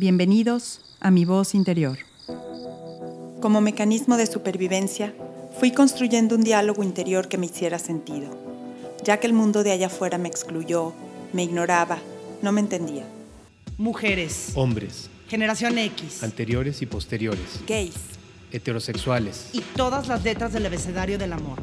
Bienvenidos 0.00 0.80
a 1.00 1.10
mi 1.10 1.26
voz 1.26 1.54
interior. 1.54 1.98
Como 3.42 3.60
mecanismo 3.60 4.16
de 4.16 4.26
supervivencia, 4.26 5.12
fui 5.58 5.72
construyendo 5.72 6.36
un 6.36 6.40
diálogo 6.42 6.82
interior 6.82 7.28
que 7.28 7.36
me 7.36 7.44
hiciera 7.44 7.78
sentido, 7.78 8.30
ya 9.04 9.20
que 9.20 9.26
el 9.26 9.34
mundo 9.34 9.62
de 9.62 9.72
allá 9.72 9.88
afuera 9.88 10.16
me 10.16 10.30
excluyó, 10.30 10.94
me 11.34 11.42
ignoraba, 11.42 11.98
no 12.40 12.50
me 12.50 12.62
entendía. 12.62 13.04
Mujeres, 13.76 14.52
hombres, 14.54 15.10
generación 15.28 15.76
X, 15.76 16.22
anteriores 16.22 16.80
y 16.80 16.86
posteriores, 16.86 17.60
Gays, 17.66 17.96
heterosexuales, 18.52 19.50
y 19.52 19.60
todas 19.60 20.08
las 20.08 20.24
letras 20.24 20.54
del 20.54 20.64
abecedario 20.64 21.18
del 21.18 21.34
amor. 21.34 21.60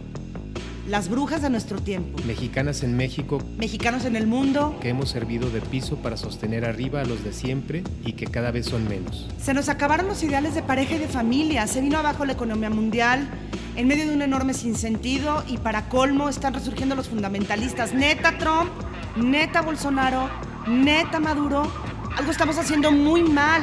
Las 0.87 1.09
brujas 1.09 1.41
de 1.41 1.49
nuestro 1.49 1.81
tiempo, 1.81 2.17
mexicanas 2.25 2.81
en 2.81 2.95
México 2.95 3.39
mexicanos 3.57 4.05
en 4.05 4.15
el 4.15 4.25
mundo. 4.25 4.77
que 4.81 4.87
hemos 4.87 5.09
servido 5.09 5.49
de 5.49 5.59
piso 5.59 5.97
para 5.97 6.15
sostener 6.15 6.63
arriba 6.63 7.01
a 7.01 7.03
los 7.03 7.25
de 7.25 7.33
siempre 7.33 7.83
y 8.05 8.13
que 8.13 8.25
cada 8.25 8.51
vez 8.51 8.67
son 8.67 8.87
menos. 8.87 9.27
Se 9.37 9.53
nos 9.53 9.67
acabaron 9.67 10.07
los 10.07 10.23
ideales 10.23 10.55
de 10.55 10.63
pareja 10.63 10.95
y 10.95 10.99
de 10.99 11.09
familia, 11.09 11.67
se 11.67 11.81
vino 11.81 11.97
abajo 11.97 12.23
la 12.23 12.31
economía 12.33 12.69
mundial, 12.69 13.27
en 13.75 13.85
medio 13.85 14.07
de 14.07 14.15
un 14.15 14.21
enorme 14.21 14.53
sinsentido 14.53 15.43
y 15.45 15.57
para 15.57 15.89
colmo 15.89 16.29
están 16.29 16.53
resurgiendo 16.53 16.95
los 16.95 17.09
fundamentalistas. 17.09 17.93
Neta 17.93 18.37
Trump, 18.37 18.71
neta 19.17 19.61
Bolsonaro, 19.61 20.29
neta 20.67 21.19
Maduro, 21.19 21.69
algo 22.15 22.31
estamos 22.31 22.57
haciendo 22.57 22.93
muy 22.93 23.23
mal. 23.23 23.61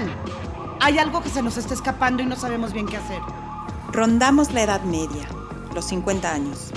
Hay 0.80 0.98
algo 0.98 1.22
que 1.22 1.30
se 1.30 1.40
nos 1.40 1.56
está 1.56 1.72
escapando 1.72 2.22
y 2.22 2.26
no 2.26 2.36
sabemos 2.36 2.74
bien 2.74 2.84
qué 2.84 2.98
hacer. 2.98 3.20
Rondamos 3.92 4.52
la 4.52 4.62
edad 4.64 4.82
media, 4.82 5.26
los 5.74 5.86
50 5.88 6.32
años. 6.32 6.70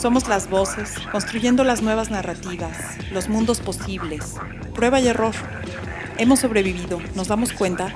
Somos 0.00 0.28
las 0.28 0.50
voces, 0.50 0.94
construyendo 1.12 1.64
las 1.64 1.82
nuevas 1.82 2.10
narrativas, 2.10 2.76
los 3.12 3.28
mundos 3.28 3.60
posibles, 3.60 4.34
prueba 4.74 5.00
y 5.00 5.08
error. 5.08 5.34
Hemos 6.18 6.40
sobrevivido, 6.40 7.00
¿nos 7.14 7.28
damos 7.28 7.52
cuenta? 7.52 7.94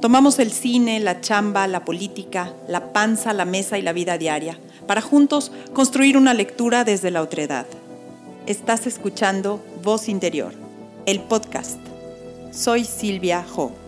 Tomamos 0.00 0.38
el 0.40 0.50
cine, 0.50 0.98
la 0.98 1.20
chamba, 1.20 1.66
la 1.68 1.84
política, 1.84 2.52
la 2.68 2.92
panza, 2.92 3.32
la 3.32 3.44
mesa 3.44 3.78
y 3.78 3.82
la 3.82 3.92
vida 3.92 4.18
diaria, 4.18 4.58
para 4.86 5.00
juntos 5.00 5.52
construir 5.72 6.16
una 6.16 6.34
lectura 6.34 6.84
desde 6.84 7.12
la 7.12 7.22
otredad. 7.22 7.66
Estás 8.46 8.88
escuchando 8.88 9.64
Voz 9.84 10.08
Interior, 10.08 10.52
el 11.06 11.20
podcast. 11.20 11.78
Soy 12.50 12.84
Silvia 12.84 13.46
Ho. 13.54 13.81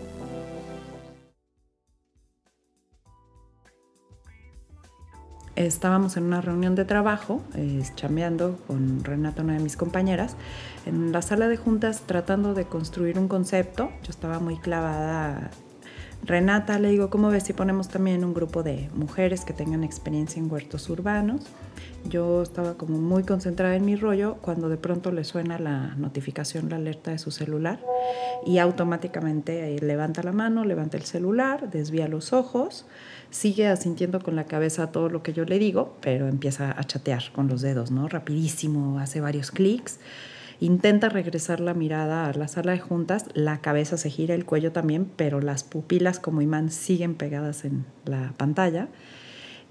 Estábamos 5.56 6.16
en 6.16 6.24
una 6.24 6.40
reunión 6.40 6.74
de 6.74 6.84
trabajo, 6.84 7.40
eh, 7.54 7.80
chambeando 7.94 8.58
con 8.66 9.04
Renata, 9.04 9.42
una 9.42 9.52
de 9.52 9.60
mis 9.60 9.76
compañeras, 9.76 10.34
en 10.84 11.12
la 11.12 11.22
sala 11.22 11.46
de 11.46 11.56
juntas 11.56 12.02
tratando 12.06 12.54
de 12.54 12.64
construir 12.64 13.20
un 13.20 13.28
concepto. 13.28 13.90
Yo 14.02 14.10
estaba 14.10 14.40
muy 14.40 14.56
clavada. 14.56 15.50
Renata 16.24 16.78
le 16.78 16.88
digo, 16.88 17.08
¿cómo 17.08 17.28
ves 17.28 17.44
si 17.44 17.52
ponemos 17.52 17.88
también 17.88 18.24
un 18.24 18.34
grupo 18.34 18.62
de 18.62 18.88
mujeres 18.94 19.44
que 19.44 19.52
tengan 19.52 19.84
experiencia 19.84 20.40
en 20.40 20.50
huertos 20.50 20.88
urbanos? 20.88 21.42
Yo 22.08 22.42
estaba 22.42 22.74
como 22.74 22.98
muy 22.98 23.22
concentrada 23.24 23.76
en 23.76 23.84
mi 23.84 23.94
rollo 23.94 24.36
cuando 24.40 24.68
de 24.68 24.76
pronto 24.76 25.12
le 25.12 25.22
suena 25.24 25.58
la 25.58 25.94
notificación, 25.96 26.68
la 26.68 26.76
alerta 26.76 27.10
de 27.10 27.18
su 27.18 27.30
celular 27.30 27.78
y 28.44 28.58
automáticamente 28.58 29.76
eh, 29.76 29.80
levanta 29.80 30.22
la 30.22 30.32
mano, 30.32 30.64
levanta 30.64 30.96
el 30.96 31.04
celular, 31.04 31.70
desvía 31.70 32.08
los 32.08 32.32
ojos, 32.32 32.86
sigue 33.34 33.66
asintiendo 33.66 34.20
con 34.20 34.36
la 34.36 34.44
cabeza 34.44 34.92
todo 34.92 35.08
lo 35.08 35.24
que 35.24 35.32
yo 35.32 35.44
le 35.44 35.58
digo, 35.58 35.96
pero 36.00 36.28
empieza 36.28 36.70
a 36.78 36.84
chatear 36.84 37.24
con 37.32 37.48
los 37.48 37.62
dedos, 37.62 37.90
¿no? 37.90 38.06
Rapidísimo, 38.06 39.00
hace 39.00 39.20
varios 39.20 39.50
clics. 39.50 39.98
Intenta 40.60 41.08
regresar 41.08 41.58
la 41.58 41.74
mirada 41.74 42.26
a 42.26 42.32
la 42.32 42.46
sala 42.46 42.70
de 42.70 42.78
juntas, 42.78 43.26
la 43.34 43.58
cabeza 43.58 43.96
se 43.96 44.08
gira, 44.08 44.36
el 44.36 44.44
cuello 44.44 44.70
también, 44.70 45.10
pero 45.16 45.40
las 45.40 45.64
pupilas 45.64 46.20
como 46.20 46.42
imán 46.42 46.70
siguen 46.70 47.16
pegadas 47.16 47.64
en 47.64 47.84
la 48.04 48.32
pantalla 48.36 48.86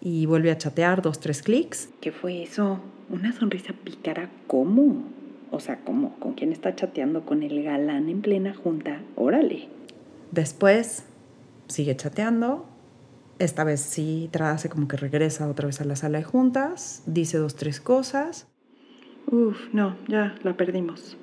y 0.01 0.25
vuelve 0.25 0.51
a 0.51 0.57
chatear 0.57 1.01
dos, 1.01 1.21
tres 1.21 1.41
clics. 1.41 1.87
¿Qué 2.01 2.11
fue 2.11 2.43
eso? 2.43 2.81
¿Una 3.09 3.31
sonrisa 3.31 3.73
pícara? 3.81 4.29
¿Cómo? 4.45 5.05
O 5.51 5.61
sea, 5.61 5.79
¿cómo? 5.85 6.19
¿Con 6.19 6.33
quién 6.33 6.51
está 6.51 6.75
chateando? 6.75 7.25
¿Con 7.25 7.43
el 7.43 7.63
galán 7.63 8.09
en 8.09 8.21
plena 8.21 8.53
junta? 8.53 9.01
Órale. 9.15 9.69
Después 10.31 11.05
sigue 11.69 11.95
chateando. 11.95 12.72
Esta 13.39 13.63
vez 13.63 13.81
sí 13.81 14.29
hace 14.39 14.69
como 14.69 14.87
que 14.87 14.97
regresa 14.97 15.49
otra 15.49 15.65
vez 15.67 15.81
a 15.81 15.85
la 15.85 15.95
sala 15.95 16.19
de 16.19 16.23
juntas, 16.23 17.03
dice 17.05 17.37
dos, 17.37 17.55
tres 17.55 17.81
cosas. 17.81 18.47
Uf, 19.27 19.73
no, 19.73 19.95
ya 20.07 20.35
la 20.43 20.55
perdimos. 20.55 21.17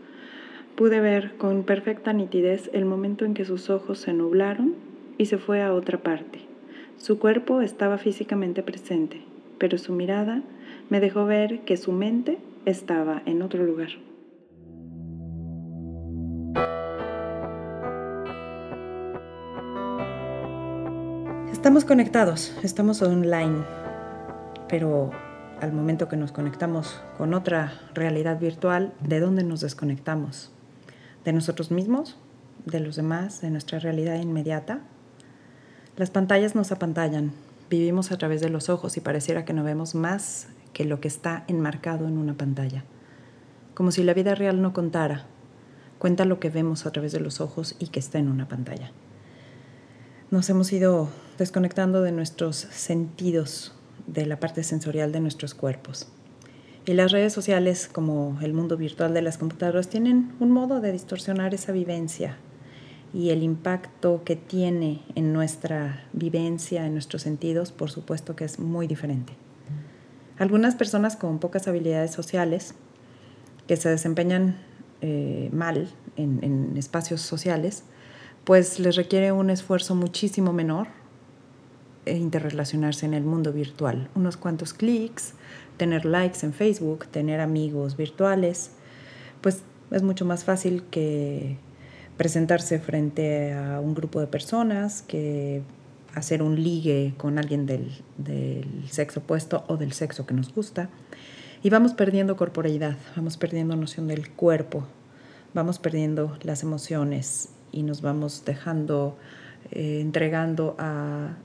Pude 0.77 1.01
ver 1.01 1.37
con 1.37 1.63
perfecta 1.63 2.13
nitidez 2.13 2.71
el 2.73 2.85
momento 2.85 3.25
en 3.25 3.35
que 3.35 3.45
sus 3.45 3.71
ojos 3.71 4.01
se 4.01 4.13
nublaron 4.13 4.75
y 5.19 5.27
se 5.27 5.39
fue 5.39 5.63
a 5.63 5.73
otra 5.73 6.03
parte. 6.03 6.41
Su 6.97 7.19
cuerpo 7.19 7.61
estaba 7.61 7.99
físicamente 7.99 8.63
presente, 8.63 9.23
pero 9.59 9.79
su 9.79 9.93
mirada 9.93 10.43
me 10.89 11.01
dejó 11.01 11.27
ver 11.27 11.61
que 11.61 11.77
su 11.77 11.93
mente 11.93 12.39
estaba 12.65 13.23
en 13.27 13.43
otro 13.43 13.65
lugar. 13.65 13.91
Estamos 21.61 21.85
conectados, 21.85 22.55
estamos 22.63 23.03
online, 23.03 23.67
pero 24.67 25.11
al 25.61 25.75
momento 25.75 26.09
que 26.09 26.17
nos 26.17 26.33
conectamos 26.33 27.03
con 27.19 27.35
otra 27.35 27.75
realidad 27.93 28.41
virtual, 28.41 28.95
¿de 29.07 29.21
dónde 29.21 29.45
nos 29.45 29.61
desconectamos? 29.61 30.51
¿De 31.23 31.35
nosotros 31.35 31.71
mismos? 31.71 32.17
¿De 32.65 32.81
los 32.81 32.97
demás? 32.97 33.43
¿De 33.43 33.51
nuestra 33.51 33.79
realidad 33.79 34.19
inmediata? 34.19 34.81
Las 35.99 36.09
pantallas 36.09 36.55
nos 36.55 36.73
apantallan, 36.73 37.33
vivimos 37.69 38.11
a 38.11 38.17
través 38.17 38.41
de 38.41 38.49
los 38.49 38.71
ojos 38.71 38.97
y 38.97 39.03
pareciera 39.03 39.45
que 39.45 39.53
no 39.53 39.63
vemos 39.63 39.95
más 39.95 40.49
que 40.73 40.87
lo 40.87 41.03
que 41.03 41.09
está 41.09 41.45
enmarcado 41.47 42.09
en 42.09 42.17
una 42.17 42.33
pantalla. 42.39 42.85
Como 43.75 43.93
si 43.93 44.03
la 44.03 44.15
vida 44.15 44.35
real 44.35 44.63
no 44.63 44.73
contara, 44.73 45.27
cuenta 45.99 46.25
lo 46.25 46.41
que 46.41 46.49
vemos 46.49 46.87
a 46.87 46.91
través 46.91 47.13
de 47.13 47.21
los 47.21 47.43
ojos 47.43 47.77
y 47.79 47.89
que 47.89 48.01
está 48.01 48.19
en 48.19 48.31
una 48.31 48.49
pantalla. 48.49 48.93
Nos 50.31 50.49
hemos 50.49 50.73
ido 50.73 51.11
desconectando 51.41 52.03
de 52.03 52.13
nuestros 52.13 52.55
sentidos, 52.57 53.75
de 54.07 54.27
la 54.27 54.39
parte 54.39 54.63
sensorial 54.63 55.11
de 55.11 55.21
nuestros 55.21 55.55
cuerpos. 55.55 56.07
Y 56.85 56.93
las 56.93 57.13
redes 57.13 57.33
sociales, 57.33 57.89
como 57.91 58.39
el 58.43 58.53
mundo 58.53 58.77
virtual 58.77 59.15
de 59.15 59.23
las 59.23 59.39
computadoras, 59.39 59.89
tienen 59.89 60.33
un 60.39 60.51
modo 60.51 60.81
de 60.81 60.93
distorsionar 60.93 61.55
esa 61.55 61.73
vivencia 61.73 62.37
y 63.15 63.31
el 63.31 63.43
impacto 63.43 64.23
que 64.23 64.37
tiene 64.37 65.03
en 65.15 65.33
nuestra 65.33 66.05
vivencia, 66.13 66.85
en 66.85 66.93
nuestros 66.93 67.23
sentidos, 67.23 67.73
por 67.73 67.91
supuesto 67.91 68.37
que 68.37 68.45
es 68.45 68.59
muy 68.59 68.87
diferente. 68.87 69.33
Algunas 70.39 70.75
personas 70.75 71.17
con 71.17 71.39
pocas 71.39 71.67
habilidades 71.69 72.13
sociales, 72.13 72.75
que 73.67 73.77
se 73.77 73.89
desempeñan 73.89 74.59
eh, 75.01 75.49
mal 75.53 75.89
en, 76.17 76.41
en 76.43 76.77
espacios 76.77 77.23
sociales, 77.23 77.85
pues 78.45 78.79
les 78.79 78.97
requiere 78.97 79.33
un 79.33 79.49
esfuerzo 79.49 79.95
muchísimo 79.95 80.53
menor 80.53 81.00
e 82.07 82.17
interrelacionarse 82.17 83.07
en 83.07 83.15
el 83.15 83.25
mundo 83.25 83.53
virtual. 83.53 84.09
Unos 84.15 84.37
cuantos 84.37 84.73
clics, 84.73 85.35
tener 85.77 86.05
likes 86.05 86.45
en 86.45 86.53
Facebook, 86.53 87.07
tener 87.07 87.41
amigos 87.41 87.97
virtuales, 87.97 88.73
pues 89.41 89.63
es 89.91 90.03
mucho 90.03 90.25
más 90.25 90.45
fácil 90.45 90.85
que 90.91 91.57
presentarse 92.17 92.79
frente 92.79 93.53
a 93.53 93.81
un 93.81 93.95
grupo 93.95 94.21
de 94.21 94.27
personas, 94.27 95.03
que 95.03 95.63
hacer 96.15 96.43
un 96.43 96.63
ligue 96.63 97.15
con 97.17 97.39
alguien 97.39 97.67
del, 97.67 97.91
del 98.19 98.89
sexo 98.91 99.21
opuesto 99.21 99.65
o 99.69 99.77
del 99.77 99.93
sexo 99.93 100.27
que 100.27 100.35
nos 100.35 100.53
gusta. 100.53 100.91
Y 101.63 101.71
vamos 101.71 101.93
perdiendo 101.93 102.37
corporeidad, 102.37 102.97
vamos 103.17 103.37
perdiendo 103.37 103.77
noción 103.77 104.09
del 104.09 104.31
cuerpo, 104.31 104.87
vamos 105.55 105.79
perdiendo 105.79 106.39
las 106.43 106.63
emociones 106.63 107.51
y 107.73 107.83
nos 107.83 108.03
vamos 108.03 108.45
dejando, 108.45 109.17
eh, 109.71 110.01
entregando 110.01 110.77
a 110.79 111.37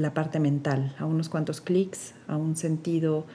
la 0.00 0.14
parte 0.14 0.40
mental, 0.40 0.94
a 0.98 1.06
unos 1.06 1.28
cuantos 1.28 1.60
clics, 1.60 2.14
a 2.28 2.36
un 2.36 2.56
sentido 2.56 3.26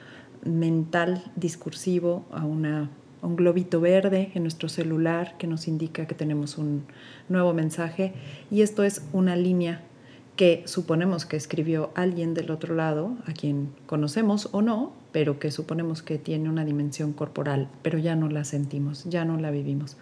mental 0.44 1.24
discursivo, 1.36 2.24
a, 2.30 2.44
una, 2.44 2.90
un 3.22 3.36
globito 3.36 3.80
verde 3.80 4.30
en 4.34 4.42
nuestro 4.42 4.68
celular 4.68 5.36
que 5.38 5.46
nos 5.46 5.68
indica 5.68 6.06
que 6.06 6.14
tenemos 6.14 6.58
un 6.58 6.84
nuevo 7.28 7.52
mensaje. 7.54 8.12
Y 8.50 8.62
esto 8.62 8.84
es 8.84 9.02
una 9.12 9.36
línea 9.36 9.82
que 10.36 10.62
suponemos 10.66 11.24
que 11.24 11.36
escribió 11.36 11.90
alguien 11.94 12.34
del 12.34 12.50
otro 12.50 12.74
lado, 12.74 13.16
a 13.26 13.32
quien 13.32 13.70
conocemos 13.86 14.50
o 14.52 14.60
no, 14.60 14.92
pero 15.10 15.38
que 15.38 15.50
suponemos 15.50 16.02
que 16.02 16.18
tiene 16.18 16.50
una 16.50 16.64
dimensión 16.64 17.14
corporal, 17.14 17.68
pero 17.82 17.98
ya 17.98 18.16
no 18.16 18.28
la 18.28 18.44
sentimos, 18.44 19.04
ya 19.04 19.24
no 19.24 19.38
la 19.38 19.50
vivimos. 19.50 19.96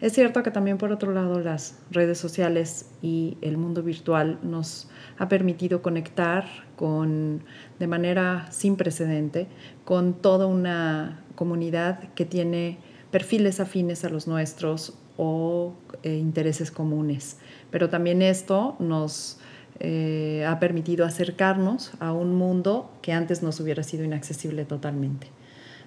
Es 0.00 0.14
cierto 0.14 0.42
que 0.42 0.50
también 0.50 0.78
por 0.78 0.92
otro 0.92 1.12
lado 1.12 1.40
las 1.40 1.78
redes 1.90 2.16
sociales 2.16 2.86
y 3.02 3.36
el 3.42 3.58
mundo 3.58 3.82
virtual 3.82 4.38
nos 4.42 4.88
ha 5.18 5.28
permitido 5.28 5.82
conectar 5.82 6.46
con, 6.76 7.44
de 7.78 7.86
manera 7.86 8.46
sin 8.50 8.76
precedente 8.76 9.46
con 9.84 10.14
toda 10.14 10.46
una 10.46 11.22
comunidad 11.34 12.08
que 12.14 12.24
tiene 12.24 12.78
perfiles 13.10 13.60
afines 13.60 14.04
a 14.06 14.08
los 14.08 14.26
nuestros 14.26 14.94
o 15.18 15.74
eh, 16.02 16.14
intereses 16.14 16.70
comunes. 16.70 17.36
Pero 17.70 17.90
también 17.90 18.22
esto 18.22 18.76
nos 18.78 19.38
eh, 19.80 20.46
ha 20.48 20.58
permitido 20.60 21.04
acercarnos 21.04 21.92
a 22.00 22.14
un 22.14 22.34
mundo 22.36 22.90
que 23.02 23.12
antes 23.12 23.42
nos 23.42 23.60
hubiera 23.60 23.82
sido 23.82 24.04
inaccesible 24.04 24.64
totalmente. 24.64 25.26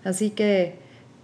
Así 0.04 0.30
que 0.30 0.78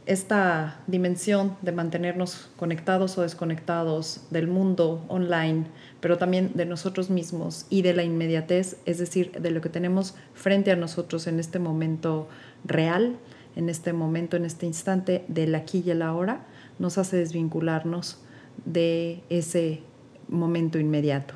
esta 0.10 0.82
dimensión 0.88 1.56
de 1.62 1.72
mantenernos 1.72 2.50
conectados 2.58 3.16
o 3.20 3.22
desconectados 3.22 4.22
del 4.32 4.48
mundo 4.48 5.06
online, 5.08 5.68
pero 6.00 6.18
también 6.18 6.50
de 6.56 6.66
nosotros 6.66 7.12
mismos 7.12 7.68
y 7.70 7.84
de 7.84 7.94
la 7.94 8.04
inmediatez, 8.04 8.78
es 8.88 8.98
decir, 8.98 9.32
de 9.34 9.52
lo 9.52 9.62
que 9.62 9.70
tenemos 9.70 10.16
frente 10.34 10.72
a 10.72 10.76
nosotros 10.76 11.28
en 11.28 11.40
este 11.40 11.60
momento 11.60 12.28
real, 12.66 13.18
en 13.56 13.70
este 13.70 13.94
momento, 13.94 14.36
en 14.36 14.46
este 14.46 14.66
instante 14.66 15.26
del 15.28 15.54
aquí 15.54 15.84
y 15.86 15.92
el 15.92 16.02
ahora, 16.02 16.48
nos 16.80 16.98
hace 16.98 17.18
desvincularnos 17.18 18.18
de 18.66 19.22
ese 19.30 19.84
momento 20.28 20.80
inmediato. 20.80 21.36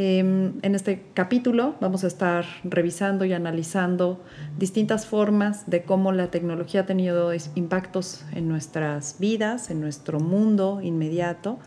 Em, 0.00 0.60
en 0.62 0.76
este 0.76 1.02
capítulo 1.12 1.74
vamos 1.80 2.04
a 2.04 2.06
estar 2.06 2.44
revisando 2.62 3.24
y 3.24 3.32
analizando 3.32 4.20
distintas 4.56 5.06
formas 5.06 5.68
de 5.68 5.82
cómo 5.82 6.12
la 6.12 6.30
tecnología 6.30 6.82
ha 6.82 6.86
tenido 6.86 7.32
impactos 7.56 8.24
en 8.32 8.46
nuestras 8.46 9.16
vidas, 9.18 9.72
en 9.72 9.80
nuestro 9.80 10.20
mundo 10.20 10.80
inmediato 10.84 11.58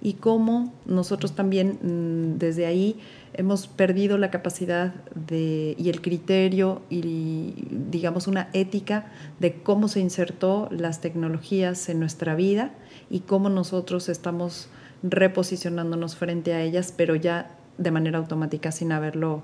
y 0.00 0.12
cómo 0.12 0.72
nosotros 0.86 1.34
también 1.34 1.80
mm, 1.82 2.38
desde 2.38 2.66
ahí 2.66 3.00
hemos 3.32 3.66
perdido 3.66 4.18
la 4.18 4.30
capacidad 4.30 4.94
de, 5.16 5.74
y 5.76 5.88
el 5.88 6.00
criterio 6.00 6.82
y 6.90 7.54
digamos 7.90 8.28
una 8.28 8.50
ética 8.52 9.06
de 9.40 9.54
cómo 9.64 9.88
se 9.88 9.98
insertó 9.98 10.68
las 10.70 11.00
tecnologías 11.00 11.88
en 11.88 11.98
nuestra 11.98 12.36
vida 12.36 12.70
y 13.10 13.20
cómo 13.20 13.48
nosotros 13.48 14.08
estamos 14.08 14.68
reposicionándonos 15.02 16.14
frente 16.14 16.52
a 16.52 16.62
ellas, 16.62 16.94
pero 16.96 17.16
ya 17.16 17.56
de 17.80 17.90
manera 17.90 18.18
automática 18.18 18.70
sin 18.70 18.92
haberlo 18.92 19.42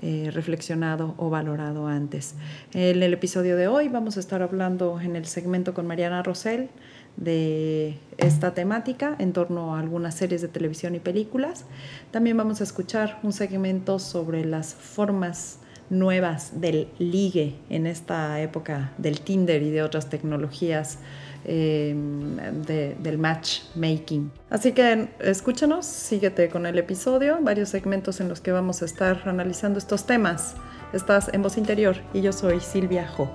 eh, 0.00 0.30
reflexionado 0.32 1.14
o 1.18 1.30
valorado 1.30 1.86
antes. 1.86 2.34
En 2.72 3.02
el 3.02 3.12
episodio 3.12 3.56
de 3.56 3.68
hoy 3.68 3.88
vamos 3.88 4.16
a 4.16 4.20
estar 4.20 4.42
hablando 4.42 4.98
en 5.00 5.14
el 5.14 5.26
segmento 5.26 5.74
con 5.74 5.86
Mariana 5.86 6.22
Rosell 6.22 6.68
de 7.16 7.98
esta 8.16 8.54
temática 8.54 9.14
en 9.18 9.32
torno 9.32 9.76
a 9.76 9.80
algunas 9.80 10.14
series 10.14 10.40
de 10.40 10.48
televisión 10.48 10.94
y 10.94 10.98
películas. 10.98 11.66
También 12.10 12.36
vamos 12.36 12.60
a 12.60 12.64
escuchar 12.64 13.20
un 13.22 13.32
segmento 13.32 13.98
sobre 13.98 14.44
las 14.44 14.74
formas 14.74 15.58
nuevas 15.90 16.60
del 16.60 16.88
ligue 16.98 17.54
en 17.68 17.86
esta 17.86 18.40
época 18.40 18.92
del 18.96 19.20
Tinder 19.20 19.62
y 19.62 19.70
de 19.70 19.82
otras 19.82 20.08
tecnologías 20.08 20.98
Em, 21.46 22.36
del 22.62 23.18
matchmaking. 23.18 24.32
Así 24.48 24.72
que 24.72 25.10
escúchanos, 25.20 25.84
síguete 25.84 26.48
con 26.48 26.64
el 26.64 26.78
episodio, 26.78 27.36
varios 27.42 27.68
segmentos 27.68 28.18
en 28.20 28.30
los 28.30 28.40
que 28.40 28.50
vamos 28.50 28.80
a 28.80 28.86
estar 28.86 29.28
analizando 29.28 29.78
estos 29.78 30.06
temas. 30.06 30.54
Estás 30.94 31.28
en 31.34 31.42
Voz 31.42 31.58
Interior 31.58 31.96
y 32.14 32.22
yo 32.22 32.32
soy 32.32 32.60
Silvia 32.60 33.06
Jo. 33.06 33.30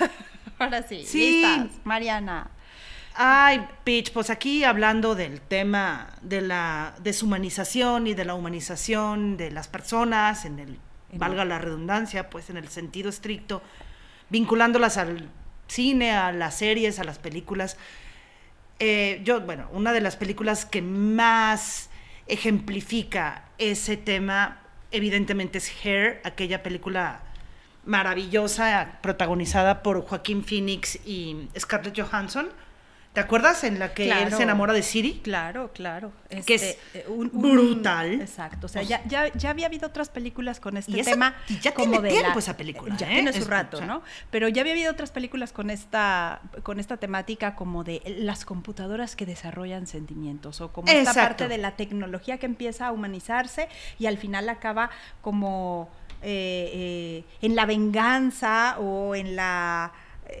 Ahora 0.58 0.82
sí, 0.84 1.04
sí. 1.04 1.44
Mariana. 1.84 2.50
Ay, 3.14 3.66
Pitch, 3.84 4.10
pues 4.12 4.30
aquí 4.30 4.64
hablando 4.64 5.14
del 5.14 5.42
tema 5.42 6.08
de 6.22 6.40
la 6.40 6.94
deshumanización 7.02 8.06
y 8.06 8.14
de 8.14 8.24
la 8.24 8.34
humanización 8.34 9.36
de 9.36 9.50
las 9.50 9.68
personas, 9.68 10.46
en 10.46 10.58
el, 10.58 10.78
valga 11.12 11.44
la 11.44 11.58
redundancia, 11.58 12.30
pues 12.30 12.48
en 12.48 12.56
el 12.56 12.68
sentido 12.68 13.10
estricto, 13.10 13.62
vinculándolas 14.30 14.96
al 14.96 15.28
cine, 15.66 16.12
a 16.12 16.32
las 16.32 16.56
series, 16.56 16.98
a 17.00 17.04
las 17.04 17.18
películas. 17.18 17.76
Eh, 18.78 19.20
yo, 19.24 19.42
bueno, 19.42 19.68
una 19.72 19.92
de 19.92 20.00
las 20.00 20.16
películas 20.16 20.64
que 20.64 20.80
más 20.80 21.90
ejemplifica 22.28 23.44
ese 23.58 23.98
tema, 23.98 24.62
evidentemente 24.90 25.58
es 25.58 25.70
Hair, 25.84 26.22
aquella 26.24 26.62
película 26.62 27.20
maravillosa 27.84 29.00
protagonizada 29.02 29.82
por 29.82 30.06
Joaquín 30.06 30.44
Phoenix 30.44 30.98
y 31.04 31.48
Scarlett 31.58 32.00
Johansson 32.00 32.48
¿Te 33.12 33.20
acuerdas 33.20 33.62
en 33.64 33.78
la 33.78 33.92
que 33.92 34.10
él 34.10 34.32
se 34.32 34.42
enamora 34.42 34.72
de 34.72 34.82
Siri? 34.82 35.20
Claro, 35.22 35.70
claro. 35.74 36.12
que 36.46 36.54
es 36.54 36.62
este, 36.62 37.00
eh, 37.00 37.04
brutal. 37.08 38.22
exacto. 38.22 38.64
O 38.64 38.68
sea, 38.68 38.82
ya, 38.82 39.04
ya, 39.04 39.30
ya, 39.34 39.50
había 39.50 39.66
habido 39.66 39.86
otras 39.86 40.08
películas 40.08 40.60
con 40.60 40.78
este 40.78 41.02
tema. 41.04 41.34
Y 41.46 41.58
ya 41.58 41.74
como 41.74 42.00
tiene 42.00 42.08
tiempo 42.08 42.38
esa 42.38 42.56
película. 42.56 42.96
Ya 42.96 43.10
¿eh? 43.10 43.14
tiene 43.16 43.32
su 43.34 43.44
rato, 43.44 43.82
¿no? 43.82 44.02
Pero 44.30 44.48
ya 44.48 44.62
había 44.62 44.72
habido 44.72 44.90
otras 44.90 45.10
películas 45.10 45.52
con 45.52 45.68
esta, 45.68 46.40
con 46.62 46.80
esta 46.80 46.96
temática 46.96 47.54
como 47.54 47.84
de 47.84 48.00
las 48.18 48.46
computadoras 48.46 49.14
que 49.14 49.26
desarrollan 49.26 49.86
sentimientos 49.86 50.62
o 50.62 50.72
como 50.72 50.88
esta 50.88 51.12
parte 51.12 51.48
de 51.48 51.58
la 51.58 51.76
tecnología 51.76 52.38
que 52.38 52.46
empieza 52.46 52.86
a 52.86 52.92
humanizarse 52.92 53.68
y 53.98 54.06
al 54.06 54.16
final 54.16 54.48
acaba 54.48 54.88
como 55.20 55.90
eh, 56.22 57.24
en 57.42 57.56
la 57.56 57.66
venganza 57.66 58.78
o 58.78 59.14
en 59.14 59.36
la 59.36 59.92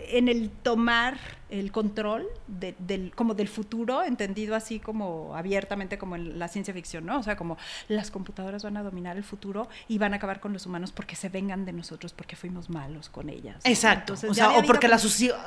en 0.08 0.28
el 0.28 0.50
tomar 0.50 1.18
el 1.52 1.70
control 1.70 2.26
del, 2.46 3.12
como 3.14 3.34
del 3.34 3.46
futuro, 3.46 4.02
entendido 4.02 4.54
así 4.54 4.80
como 4.80 5.36
abiertamente 5.36 5.98
como 5.98 6.16
en 6.16 6.38
la 6.38 6.48
ciencia 6.48 6.72
ficción, 6.72 7.04
¿no? 7.04 7.18
O 7.18 7.22
sea, 7.22 7.36
como 7.36 7.58
las 7.88 8.10
computadoras 8.10 8.62
van 8.62 8.78
a 8.78 8.82
dominar 8.82 9.18
el 9.18 9.24
futuro 9.24 9.68
y 9.86 9.98
van 9.98 10.14
a 10.14 10.16
acabar 10.16 10.40
con 10.40 10.54
los 10.54 10.64
humanos 10.64 10.92
porque 10.92 11.14
se 11.14 11.28
vengan 11.28 11.66
de 11.66 11.74
nosotros, 11.74 12.14
porque 12.14 12.36
fuimos 12.36 12.70
malos 12.70 13.10
con 13.10 13.28
ellas. 13.28 13.60
Exacto. 13.64 14.14
o, 14.14 14.34
sea, 14.34 14.52
o 14.52 14.62
porque 14.64 14.88
las, 14.88 15.04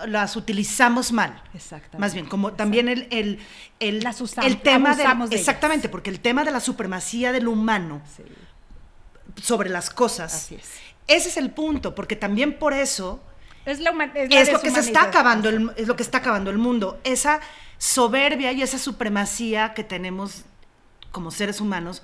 las 0.07 0.35
utilizamos 0.35 1.11
mal. 1.11 1.41
Exactamente. 1.55 1.97
Más 1.97 2.13
bien, 2.13 2.27
como 2.27 2.53
también 2.53 2.87
el, 2.87 3.07
el, 3.09 3.39
el, 3.79 4.01
las 4.01 4.21
el 4.37 4.61
tema 4.61 4.95
de, 4.95 5.35
Exactamente, 5.35 5.89
porque 5.89 6.11
el 6.11 6.19
tema 6.19 6.43
de 6.43 6.51
la 6.51 6.59
supremacía 6.59 7.31
del 7.31 7.47
humano 7.47 8.01
sobre 9.41 9.69
las 9.69 9.89
cosas. 9.89 10.33
Así 10.33 10.55
es. 10.55 10.69
Ese 11.07 11.29
es 11.29 11.37
el 11.37 11.51
punto, 11.51 11.95
porque 11.95 12.15
también 12.15 12.57
por 12.57 12.73
eso 12.73 13.21
es, 13.65 13.79
lo 13.79 14.61
que 14.61 14.71
se 14.71 14.79
está 14.79 15.03
acabando, 15.03 15.49
el, 15.49 15.71
es 15.75 15.87
lo 15.87 15.95
que 15.95 16.03
está 16.03 16.19
acabando 16.19 16.51
el 16.51 16.57
mundo. 16.57 16.99
Esa 17.03 17.39
soberbia 17.77 18.51
y 18.51 18.61
esa 18.61 18.77
supremacía 18.77 19.73
que 19.73 19.83
tenemos 19.83 20.45
como 21.11 21.31
seres 21.31 21.61
humanos. 21.61 22.03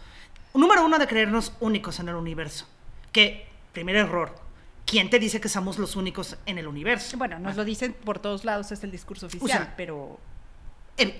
Número 0.53 0.83
uno, 0.83 0.97
de 0.97 1.07
creernos 1.07 1.53
únicos 1.59 1.99
en 1.99 2.09
el 2.09 2.15
universo. 2.15 2.67
Que, 3.11 3.47
primer 3.73 3.95
error, 3.95 4.35
¿quién 4.85 5.09
te 5.09 5.19
dice 5.19 5.39
que 5.39 5.49
somos 5.49 5.77
los 5.77 5.95
únicos 5.95 6.37
en 6.45 6.57
el 6.57 6.67
universo? 6.67 7.17
Bueno, 7.17 7.39
nos 7.39 7.55
lo 7.55 7.63
dicen 7.63 7.93
por 7.93 8.19
todos 8.19 8.43
lados, 8.43 8.71
es 8.71 8.83
el 8.83 8.91
discurso 8.91 9.27
oficial, 9.27 9.73
pero... 9.77 10.19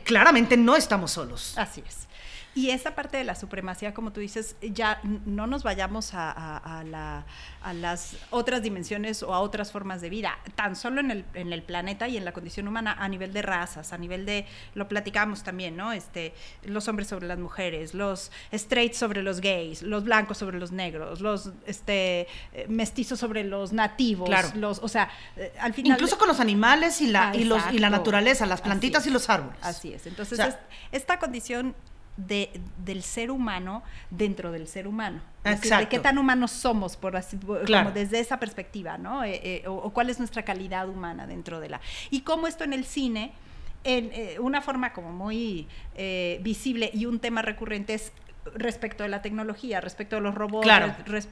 claramente 0.03 0.57
no 0.57 0.75
estamos 0.75 1.11
solos. 1.11 1.57
Así 1.57 1.83
es. 1.87 2.07
Y 2.53 2.71
esa 2.71 2.95
parte 2.95 3.15
de 3.15 3.23
la 3.23 3.35
supremacía, 3.35 3.93
como 3.93 4.11
tú 4.11 4.19
dices, 4.19 4.57
ya 4.61 4.99
no 5.25 5.47
nos 5.47 5.63
vayamos 5.63 6.11
a, 6.13 6.83
las 7.73 8.17
otras 8.29 8.61
dimensiones 8.61 9.23
o 9.23 9.33
a 9.33 9.39
otras 9.39 9.71
formas 9.71 10.01
de 10.01 10.09
vida, 10.09 10.37
tan 10.55 10.75
solo 10.75 10.99
en 10.99 11.11
el, 11.11 11.25
en 11.33 11.53
el, 11.53 11.63
planeta 11.63 12.09
y 12.09 12.17
en 12.17 12.25
la 12.25 12.33
condición 12.33 12.67
humana, 12.67 12.95
a 12.99 13.07
nivel 13.07 13.31
de 13.31 13.41
razas, 13.41 13.93
a 13.93 13.97
nivel 13.97 14.25
de, 14.25 14.45
lo 14.75 14.89
platicamos 14.89 15.43
también, 15.43 15.77
¿no? 15.77 15.93
Este, 15.93 16.33
los 16.63 16.89
hombres 16.89 17.07
sobre 17.07 17.25
las 17.25 17.39
mujeres, 17.39 17.93
los 17.93 18.31
straights 18.51 18.97
sobre 18.97 19.23
los 19.23 19.39
gays, 19.39 19.81
los 19.81 20.03
blancos 20.03 20.37
sobre 20.37 20.59
los 20.59 20.73
negros, 20.73 21.21
los 21.21 21.51
este, 21.65 22.27
mestizos 22.67 23.17
sobre 23.17 23.45
los 23.45 23.71
nativos, 23.71 24.27
claro. 24.27 24.49
los, 24.55 24.79
o 24.79 24.89
sea, 24.89 25.09
eh, 25.37 25.53
al 25.59 25.73
final... 25.73 25.93
Incluso 25.93 26.17
con 26.17 26.27
los 26.27 26.41
animales 26.41 26.99
y 26.99 27.07
la, 27.07 27.33
y 27.33 27.45
los, 27.45 27.61
y 27.71 27.79
la 27.79 27.89
naturaleza, 27.89 28.45
las 28.45 28.61
plantitas 28.61 29.07
y 29.07 29.09
los 29.09 29.29
árboles. 29.29 29.57
Así 29.61 29.93
es. 29.93 30.05
Entonces, 30.05 30.39
esta 30.91 31.17
condición 31.17 31.75
de, 32.17 32.49
del 32.83 33.03
ser 33.03 33.31
humano 33.31 33.83
dentro 34.09 34.51
del 34.51 34.67
ser 34.67 34.87
humano. 34.87 35.21
de 35.43 35.87
qué 35.89 35.99
tan 35.99 36.17
humanos 36.17 36.51
somos, 36.51 36.97
por 36.97 37.15
así, 37.15 37.37
como 37.37 37.91
desde 37.91 38.19
esa 38.19 38.39
perspectiva, 38.39 38.97
¿no? 38.97 39.23
Eh, 39.23 39.39
eh, 39.43 39.67
o, 39.67 39.91
cuál 39.91 40.09
es 40.09 40.19
nuestra 40.19 40.43
calidad 40.43 40.87
humana 40.89 41.27
dentro 41.27 41.59
de 41.59 41.69
la. 41.69 41.81
Y 42.09 42.21
cómo 42.21 42.47
esto 42.47 42.63
en 42.63 42.73
el 42.73 42.85
cine, 42.85 43.31
en 43.83 44.11
eh, 44.13 44.39
una 44.39 44.61
forma 44.61 44.93
como 44.93 45.11
muy 45.11 45.67
visible 46.41 46.91
y 46.93 47.05
un 47.05 47.19
tema 47.19 47.41
recurrente 47.41 47.93
es 47.93 48.11
respecto 48.55 49.03
de 49.03 49.09
la 49.09 49.21
tecnología, 49.21 49.81
respecto 49.81 50.15
de 50.15 50.21
los 50.21 50.35
robots, 50.35 50.67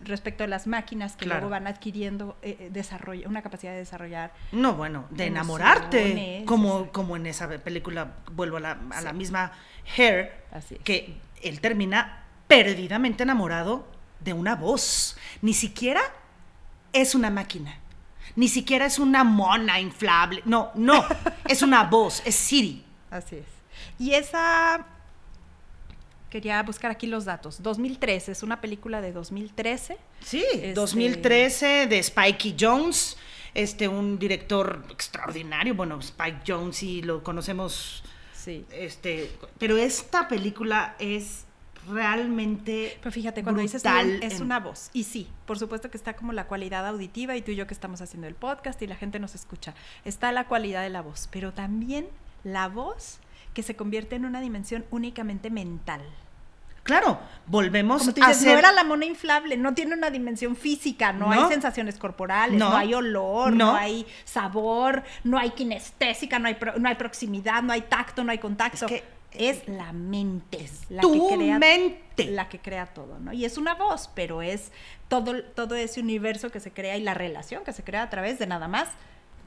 respecto 0.04 0.44
de 0.44 0.48
las 0.48 0.68
máquinas 0.68 1.16
que 1.16 1.26
luego 1.26 1.50
van 1.50 1.68
adquiriendo 1.68 2.38
eh, 2.42 2.72
una 3.26 3.42
capacidad 3.42 3.72
de 3.72 3.80
desarrollar. 3.80 4.32
No, 4.52 4.74
bueno, 4.74 5.06
de 5.10 5.26
enamorarte, 5.26 6.44
como, 6.46 6.92
como 6.92 7.16
en 7.16 7.26
esa 7.26 7.48
película, 7.48 8.14
vuelvo 8.32 8.58
a 8.58 8.60
la, 8.60 8.78
a 8.92 9.02
la 9.02 9.14
misma 9.14 9.52
Hair, 9.98 10.46
que 10.84 11.18
él 11.42 11.60
termina 11.62 12.24
perdidamente 12.48 13.24
enamorado 13.24 13.88
de 14.20 14.34
una 14.34 14.56
voz. 14.56 15.18
Ni 15.42 15.54
siquiera 15.54 16.02
es 16.94 17.16
una 17.16 17.30
máquina. 17.30 17.78
Ni 18.36 18.48
siquiera 18.48 18.86
es 18.86 19.00
una 19.00 19.24
mona 19.24 19.80
inflable. 19.80 20.42
No, 20.46 20.72
no. 20.76 21.06
es 21.48 21.62
una 21.62 21.84
voz, 21.84 22.22
es 22.26 22.36
Siri. 22.36 22.86
Así 23.10 23.38
es. 23.38 23.46
Y 23.98 24.14
esa 24.14 24.86
quería 26.30 26.62
buscar 26.64 26.92
aquí 26.92 27.08
los 27.08 27.26
datos. 27.26 27.62
2013, 27.64 28.32
es 28.32 28.44
una 28.44 28.62
película 28.62 29.02
de 29.02 29.12
2013. 29.12 29.98
Sí, 30.24 30.44
Este- 30.54 30.74
2013 30.74 31.88
de 31.88 32.02
Spikey 32.04 32.56
Jones, 32.60 33.18
este 33.54 33.88
un 33.88 34.20
director 34.20 34.84
extraordinario, 34.92 35.74
bueno, 35.76 36.00
Spike 36.00 36.42
Jones 36.48 36.78
sí 36.78 37.02
lo 37.02 37.24
conocemos 37.24 38.04
Sí. 38.34 38.66
este, 38.72 39.32
pero 39.58 39.76
esta 39.78 40.28
película 40.28 40.96
es 41.00 41.46
realmente 41.90 42.98
Pero 43.02 43.12
fíjate, 43.12 43.44
cuando 43.44 43.62
dices 43.62 43.82
brutal 43.84 44.20
es 44.24 44.40
una 44.40 44.60
voz. 44.60 44.90
Y 44.94 45.04
sí, 45.06 45.28
por 45.46 45.58
supuesto 45.60 45.90
que 45.90 45.98
está 45.98 46.16
como 46.16 46.34
la 46.34 46.46
cualidad 46.48 46.86
auditiva 46.88 47.36
y 47.36 47.42
tú 47.42 47.52
y 47.52 47.56
yo 47.56 47.68
que 47.68 47.74
estamos 47.74 48.02
haciendo 48.02 48.28
el 48.28 48.36
podcast 48.36 48.82
y 48.82 48.88
la 48.88 48.96
gente 48.96 49.20
nos 49.20 49.36
escucha. 49.36 49.74
Está 50.06 50.32
la 50.32 50.46
cualidad 50.48 50.84
de 50.84 50.90
la 50.90 51.02
voz, 51.02 51.28
pero 51.32 51.54
también 51.54 52.08
la 52.44 52.68
voz 52.68 53.20
que 53.60 53.64
se 53.64 53.76
convierte 53.76 54.16
en 54.16 54.24
una 54.24 54.40
dimensión 54.40 54.86
únicamente 54.90 55.50
mental. 55.50 56.00
Claro, 56.84 57.20
volvemos 57.46 58.00
Como 58.00 58.14
tú 58.14 58.24
a 58.24 58.28
hacer 58.28 58.54
no 58.54 58.58
era 58.60 58.72
la 58.72 58.86
mona 58.86 59.06
inflable, 59.06 59.58
no 59.58 59.74
tiene 59.74 59.96
una 59.96 60.10
dimensión 60.10 60.56
física, 60.56 61.12
no, 61.12 61.26
No. 61.28 61.32
hay 61.34 61.50
sensaciones 61.50 61.98
corporales, 61.98 62.58
no, 62.58 62.70
No. 62.70 62.78
hay 62.78 62.94
olor, 62.94 63.52
no. 63.52 63.74
No. 63.74 63.76
hay 63.76 64.08
sabor, 64.24 65.04
no 65.26 65.38
hay 65.38 65.50
kinestésica, 65.52 66.40
no 66.40 66.48
hay, 66.48 66.56
pro- 66.56 66.80
no 66.80 66.88
hay 66.88 66.96
proximidad, 66.96 67.62
no 67.64 67.74
hay 67.74 67.82
tacto, 67.82 68.24
no 68.24 68.32
hay 68.32 68.38
contacto. 68.38 68.86
Es 68.86 68.92
que- 68.92 69.04
es 69.34 69.68
la 69.68 69.92
mente, 69.92 70.66
la 70.90 71.02
tu 71.02 71.28
que 71.30 71.36
crea 71.36 71.60
mente. 71.60 72.26
la 72.32 72.48
que 72.48 72.60
crea 72.60 72.86
todo, 72.88 73.20
¿no? 73.20 73.34
Y 73.34 73.44
es 73.44 73.58
una 73.58 73.76
voz, 73.76 74.10
pero 74.16 74.42
es 74.42 74.72
todo, 75.10 75.44
todo 75.44 75.76
ese 75.76 76.00
universo 76.00 76.50
que 76.50 76.62
se 76.62 76.72
crea 76.72 76.96
y 76.98 77.04
la 77.04 77.14
relación 77.14 77.64
que 77.66 77.74
se 77.74 77.84
crea 77.84 78.04
a 78.04 78.10
través 78.10 78.40
de 78.40 78.48
nada 78.48 78.70
más 78.70 78.88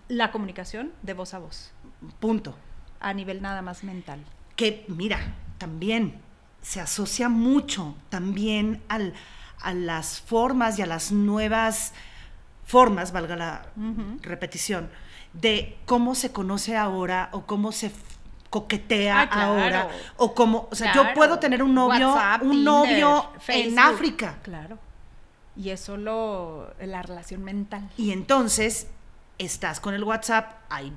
la 0.08 0.30
comunicación 0.30 0.92
de 1.02 1.14
voz 1.14 1.32
a 1.32 1.38
voz, 1.38 1.72
punto. 2.20 2.54
A 3.02 3.12
nivel 3.14 3.42
nada 3.42 3.62
más 3.62 3.84
mental. 3.84 4.20
que 4.56 4.84
mira, 4.88 5.18
también 5.58 6.20
se 6.62 6.80
asocia 6.80 7.28
mucho 7.28 7.96
también 8.08 8.82
al, 8.88 9.14
a 9.60 9.74
las 9.74 10.20
formas 10.20 10.78
y 10.78 10.82
a 10.82 10.86
las 10.86 11.10
nuevas 11.12 11.92
formas, 12.64 13.12
valga 13.12 13.36
la 13.36 13.66
repetición, 14.22 14.88
de 15.32 15.76
cómo 15.86 16.14
se 16.14 16.30
conoce 16.32 16.76
ahora 16.76 17.28
o 17.32 17.46
cómo 17.46 17.72
se 17.72 17.90
coquetea 18.50 19.22
Ah, 19.22 19.30
claro. 19.30 19.52
ahora 19.52 19.88
o 20.18 20.34
cómo, 20.34 20.68
o 20.70 20.74
sea, 20.74 20.94
yo 20.94 21.14
puedo 21.14 21.38
tener 21.38 21.62
un 21.62 21.74
novio, 21.74 22.12
WhatsApp, 22.12 22.42
un 22.42 22.50
Tinder, 22.50 22.64
novio 22.64 23.30
en. 23.48 23.78
África 23.78 24.38
Claro. 24.42 24.78
Y 25.56 25.70
es 25.70 25.80
solo 25.80 26.72
la 26.80 27.02
relación 27.02 27.42
mental. 27.44 27.88
y 27.96 28.12
entonces 28.12 28.86
estás 29.38 29.80
con 29.80 29.94
el 29.94 30.04
WhatsApp, 30.04 30.52
hay 30.70 30.92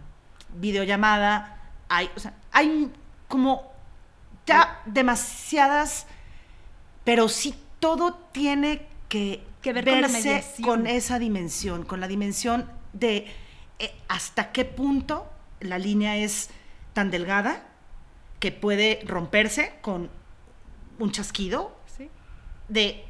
videollamada, 0.53 1.54
hay, 1.89 2.09
o 2.15 2.19
sea, 2.19 2.33
hay 2.51 2.91
como 3.27 3.71
ya 4.45 4.81
demasiadas, 4.85 6.07
pero 7.03 7.29
sí 7.29 7.55
todo 7.79 8.13
tiene 8.31 8.87
que, 9.09 9.43
Que 9.61 9.73
ver 9.73 9.85
verse 9.85 10.43
con 10.63 10.87
esa 10.87 11.19
dimensión, 11.19 11.83
con 11.83 11.99
la 11.99 12.07
dimensión 12.07 12.69
de 12.93 13.27
eh, 13.79 13.93
hasta 14.07 14.51
qué 14.51 14.65
punto 14.65 15.27
la 15.59 15.77
línea 15.79 16.17
es 16.17 16.49
tan 16.93 17.11
delgada 17.11 17.63
que 18.39 18.51
puede 18.51 19.01
romperse 19.05 19.73
con 19.81 20.09
un 20.99 21.11
chasquido 21.11 21.75
Sí. 21.97 22.09
de 22.69 23.05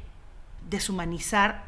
deshumanizar 0.68 1.65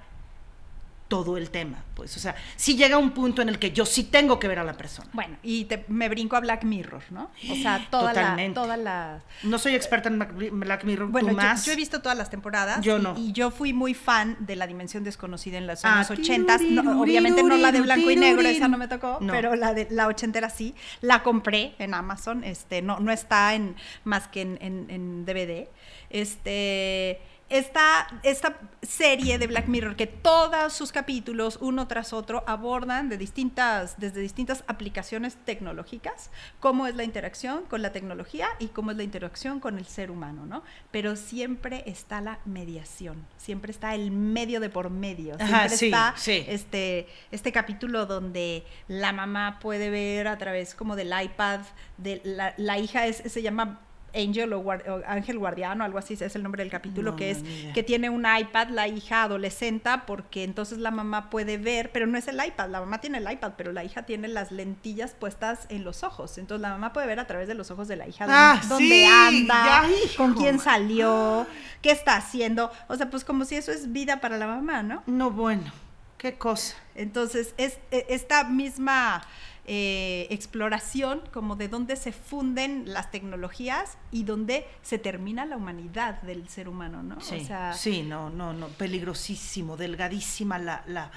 todo 1.09 1.37
el 1.39 1.51
tema. 1.51 1.83
Pues, 1.95 2.17
o 2.17 2.21
sea, 2.21 2.37
si 2.55 2.77
llega 2.77 2.97
un 2.99 3.11
punto 3.11 3.41
en 3.43 3.49
el 3.49 3.59
que 3.59 3.73
yo 3.73 3.87
sí 3.87 4.05
tengo 4.05 4.39
que 4.39 4.47
ver 4.47 4.59
a 4.59 4.65
la 4.65 4.75
persona. 4.75 5.09
Bueno, 5.15 5.37
y 5.43 5.65
te- 5.65 5.85
me 5.89 6.09
brinco 6.09 6.37
a 6.37 6.41
Black 6.41 6.65
Mirror, 6.65 7.03
¿no? 7.11 7.31
O 7.51 7.55
sea, 7.57 7.87
toda 7.91 8.13
la, 8.13 8.37
toda 8.55 8.77
la... 8.77 9.21
No 9.43 9.59
soy 9.59 9.75
experta 9.75 10.09
en 10.11 10.19
Black 10.61 10.85
Mirror, 10.85 11.09
Bueno, 11.09 11.29
tú 11.31 11.35
yo, 11.35 11.43
más. 11.43 11.65
yo 11.67 11.73
he 11.73 11.77
visto 11.77 12.01
todas 12.03 12.17
las 12.17 12.29
temporadas. 12.31 12.83
Yo 12.83 12.99
no. 12.99 13.15
Y, 13.17 13.33
yo 13.33 13.51
fui 13.51 13.73
muy 13.73 13.95
fan 13.95 14.37
de 14.41 14.55
la 14.57 14.67
dimensión 14.67 15.03
desconocida 15.03 15.59
en 15.59 15.67
los 15.67 15.85
Ah, 15.85 15.97
años 15.97 16.11
80. 16.11 16.59
No, 16.71 17.01
obviamente 17.01 17.43
no 17.43 17.57
la 17.57 17.73
de 17.73 17.81
blanco 17.81 18.11
y 18.11 18.17
negro, 18.17 18.43
esa 18.43 18.69
no 18.69 18.77
me 18.79 18.87
tocó, 18.87 19.19
No. 19.21 19.33
pero 19.33 19.57
la 19.57 19.75
de 19.75 19.89
la 19.91 20.07
ochentera 20.09 20.51
sí. 20.51 20.75
La 21.01 21.23
compré 21.23 21.75
en 21.79 21.95
Amazon, 21.95 22.45
este, 22.45 22.83
no, 22.83 23.01
no 23.01 23.11
está 23.13 23.55
en 23.55 23.75
más 24.05 24.29
que 24.29 24.43
en, 24.43 24.59
en- 24.61 24.87
en 24.91 25.25
DVD. 25.25 25.69
Este. 26.11 27.21
Esta, 27.51 28.07
esta 28.25 28.59
serie 28.83 29.39
de 29.39 29.47
Black 29.47 29.69
Mirror, 29.69 29.97
que 29.97 30.07
todos 30.07 30.73
sus 30.75 30.93
capítulos, 30.93 31.59
uno 31.63 31.89
tras 31.89 32.13
otro, 32.13 32.45
abordan 32.47 33.09
de 33.09 33.17
distintas, 33.17 33.99
desde 33.99 34.21
distintas 34.21 34.65
aplicaciones 34.67 35.37
tecnológicas, 35.47 36.31
cómo 36.61 36.87
es 36.87 36.95
la 36.95 37.05
interacción 37.05 37.65
con 37.65 37.81
la 37.81 37.91
tecnología 37.91 38.49
y 38.59 38.69
cómo 38.69 38.91
es 38.91 38.99
la 38.99 39.03
interacción 39.03 39.61
con 39.61 39.79
el 39.79 39.87
ser 39.87 40.11
humano, 40.11 40.45
¿no? 40.45 40.63
Pero 40.91 41.17
siempre 41.17 41.85
está 41.87 42.21
la 42.21 42.39
mediación, 42.45 43.27
siempre 43.39 43.73
está 43.73 43.95
el 43.95 44.11
medio 44.11 44.61
de 44.61 44.69
por 44.69 44.91
medio, 44.91 45.37
siempre 45.37 45.57
Ajá, 45.57 45.69
sí, 45.71 45.87
está 45.87 46.15
sí. 46.17 46.45
este, 46.49 47.09
este 47.31 47.51
capítulo 47.51 48.05
donde 48.05 48.67
la 48.89 49.13
mamá 49.13 49.59
puede 49.59 49.89
ver 49.89 50.29
a 50.29 50.37
través 50.37 50.75
como 50.75 50.97
del 50.97 51.13
iPad, 51.19 51.61
de 51.97 52.21
la, 52.25 52.53
la 52.59 52.79
hija 52.79 53.07
es, 53.07 53.23
se 53.27 53.41
llama 53.41 53.81
Angel 54.15 54.53
o, 54.53 54.63
guar- 54.63 54.89
o 54.89 55.03
Ángel 55.07 55.39
Guardiano, 55.39 55.85
algo 55.85 55.99
así 55.99 56.15
es 56.15 56.35
el 56.35 56.43
nombre 56.43 56.63
del 56.63 56.71
capítulo, 56.71 57.11
No, 57.13 57.17
que 57.17 57.31
es 57.31 57.39
que 57.75 57.83
tiene 57.83 58.11
un 58.11 58.25
iPad 58.27 58.69
la 58.71 58.89
hija 58.89 59.23
adolescente 59.25 59.91
porque 60.07 60.45
entonces 60.45 60.79
la 60.79 60.91
mamá 60.91 61.31
puede 61.31 61.59
ver, 61.59 61.91
pero 61.93 62.07
no 62.07 62.17
es 62.19 62.27
el 62.29 62.37
iPad, 62.45 62.69
la 62.71 62.81
mamá 62.81 63.01
tiene 63.01 63.19
el 63.19 63.31
iPad, 63.31 63.53
pero 63.57 63.73
la 63.73 63.85
hija 63.85 64.03
tiene 64.03 64.29
las 64.29 64.51
lentillas 64.53 65.13
puestas 65.13 65.67
en 65.69 65.85
los 65.85 66.03
ojos, 66.03 66.39
entonces 66.39 66.63
la 66.63 66.71
mamá 66.71 66.93
puede 66.93 67.07
ver 67.07 67.21
a 67.21 67.27
través 67.27 67.49
de 67.49 67.55
los 67.55 67.71
ojos 67.71 67.87
de 67.89 67.97
la 67.97 68.09
hija 68.09 68.27
Ah, 68.29 68.61
dónde, 68.69 68.85
sí, 68.85 68.91
dónde 69.01 69.07
anda, 69.07 69.65
ya, 69.89 70.17
con 70.17 70.35
quién 70.35 70.59
salió, 70.59 71.47
qué 71.83 71.91
está 71.91 72.17
haciendo, 72.17 72.71
o 72.89 72.97
sea, 72.97 73.11
pues 73.11 73.25
como 73.25 73.45
si 73.45 73.57
eso 73.57 73.73
es 73.73 73.93
vida 73.93 74.21
para 74.21 74.39
la 74.39 74.47
mamá, 74.47 74.83
¿no? 74.83 75.03
No, 75.07 75.31
bueno, 75.31 75.71
qué 76.17 76.35
cosa. 76.35 76.75
Entonces, 76.95 77.55
es 77.59 77.79
e- 77.91 78.07
esta 78.09 78.43
misma 78.45 79.23
eh, 79.71 80.27
exploración 80.31 81.21
como 81.31 81.55
de 81.55 81.69
dónde 81.69 81.95
se 81.97 82.11
funden 82.11 82.91
las 82.93 83.11
tecnologías 83.11 83.99
y 84.11 84.25
dónde 84.25 84.67
se 84.83 84.97
termina 84.99 85.45
la 85.45 85.59
humanidad 85.59 86.23
del 86.23 86.49
ser 86.49 86.69
humano, 86.71 87.03
¿no? 87.03 87.21
Sí, 87.21 87.41
o 87.43 87.45
sea, 87.47 87.73
sí, 87.75 88.03
no, 88.03 88.31
no, 88.31 88.55
no, 88.55 88.69
peligrosísimo, 88.69 89.77
delgadísima 89.77 90.59
la, 90.59 90.83
la, 90.87 91.11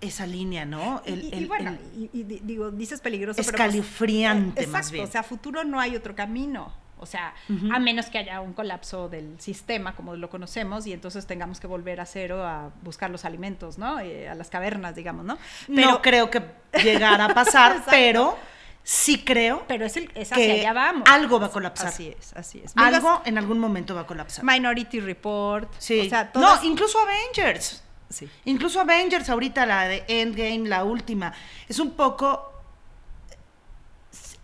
esa 0.00 0.26
línea, 0.26 0.64
¿no? 0.64 1.02
y- 1.06 1.12
El- 1.12 1.24
y, 1.24 1.28
y 1.28 1.32
el- 1.34 1.46
bueno, 1.48 1.70
el- 1.70 2.10
y, 2.14 2.20
y 2.20 2.22
di- 2.22 2.40
digo, 2.42 2.70
dices 2.70 3.00
peligroso, 3.02 3.42
pero 3.44 3.56
pues, 3.58 3.68
Escalofriante, 3.68 4.64
eh, 4.64 4.66
más 4.68 4.80
exacto, 4.86 4.92
bien. 4.94 5.04
o 5.08 5.10
sea, 5.12 5.22
futuro 5.22 5.62
no 5.64 5.78
hay 5.78 5.96
otro 5.96 6.14
camino. 6.14 6.72
O 6.98 7.04
sea, 7.04 7.34
a 7.72 7.78
menos 7.78 8.06
que 8.06 8.16
haya 8.18 8.40
un 8.40 8.54
colapso 8.54 9.08
del 9.10 9.38
sistema 9.38 9.94
como 9.94 10.16
lo 10.16 10.30
conocemos 10.30 10.86
y 10.86 10.92
entonces 10.94 11.26
tengamos 11.26 11.60
que 11.60 11.66
volver 11.66 12.00
a 12.00 12.06
cero 12.06 12.42
a 12.42 12.70
buscar 12.82 13.10
los 13.10 13.24
alimentos, 13.26 13.76
¿no? 13.76 14.00
Eh, 14.00 14.28
a 14.28 14.34
las 14.34 14.48
cavernas, 14.48 14.94
digamos, 14.94 15.24
¿no? 15.26 15.36
no 15.68 16.00
creo 16.00 16.30
que 16.30 16.42
llegara 16.82 17.26
a 17.26 17.34
pasar, 17.34 17.84
pero 17.90 18.38
sí 18.82 19.24
creo 19.24 19.64
Pero 19.68 19.84
es, 19.84 19.96
el, 19.98 20.04
es 20.14 20.28
que 20.30 20.34
hacia 20.50 20.54
allá 20.54 20.72
vamos. 20.72 21.08
algo 21.10 21.38
va 21.38 21.46
a 21.46 21.50
colapsar. 21.50 21.88
Así 21.88 22.14
es, 22.18 22.32
así 22.34 22.62
es. 22.64 22.72
Algo 22.76 23.20
en 23.26 23.36
algún 23.36 23.58
momento 23.58 23.94
va 23.94 24.02
a 24.02 24.06
colapsar. 24.06 24.42
Minority 24.44 25.00
Report. 25.00 25.70
Sí. 25.78 26.00
O 26.06 26.08
sea, 26.08 26.24
no, 26.34 26.40
todas- 26.40 26.64
incluso 26.64 26.98
Avengers. 27.00 27.82
Sí. 28.08 28.26
Incluso 28.46 28.80
Avengers, 28.80 29.28
ahorita 29.28 29.66
la 29.66 29.86
de 29.88 30.04
Endgame, 30.08 30.68
la 30.68 30.84
última, 30.84 31.34
es 31.68 31.78
un 31.78 31.90
poco. 31.90 32.52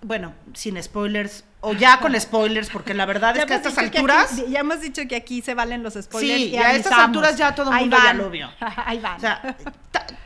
Bueno, 0.02 0.34
sin 0.52 0.82
spoilers, 0.82 1.44
o 1.64 1.72
ya 1.74 2.00
con 2.00 2.18
spoilers, 2.20 2.68
porque 2.70 2.92
la 2.92 3.06
verdad 3.06 3.36
es 3.36 3.46
que 3.46 3.54
a 3.54 3.56
estas 3.56 3.78
alturas. 3.78 4.32
aquí- 4.32 4.46
ya 4.50 4.60
hemos 4.60 4.80
dicho 4.80 5.00
que 5.08 5.14
aquí 5.16 5.40
se 5.42 5.54
valen 5.54 5.82
los 5.82 5.94
spoilers. 5.94 6.40
Sí, 6.42 6.48
y 6.50 6.56
a 6.56 6.72
estas 6.74 6.92
alturas 6.92 7.36
ya 7.38 7.54
todo 7.54 7.72
el 7.72 7.78
mundo 7.80 7.96
ya 7.96 8.12
lo 8.14 8.28
vio. 8.30 8.50
Ahí 8.84 8.98
van. 8.98 9.16
O 9.16 9.20
sea, 9.20 9.56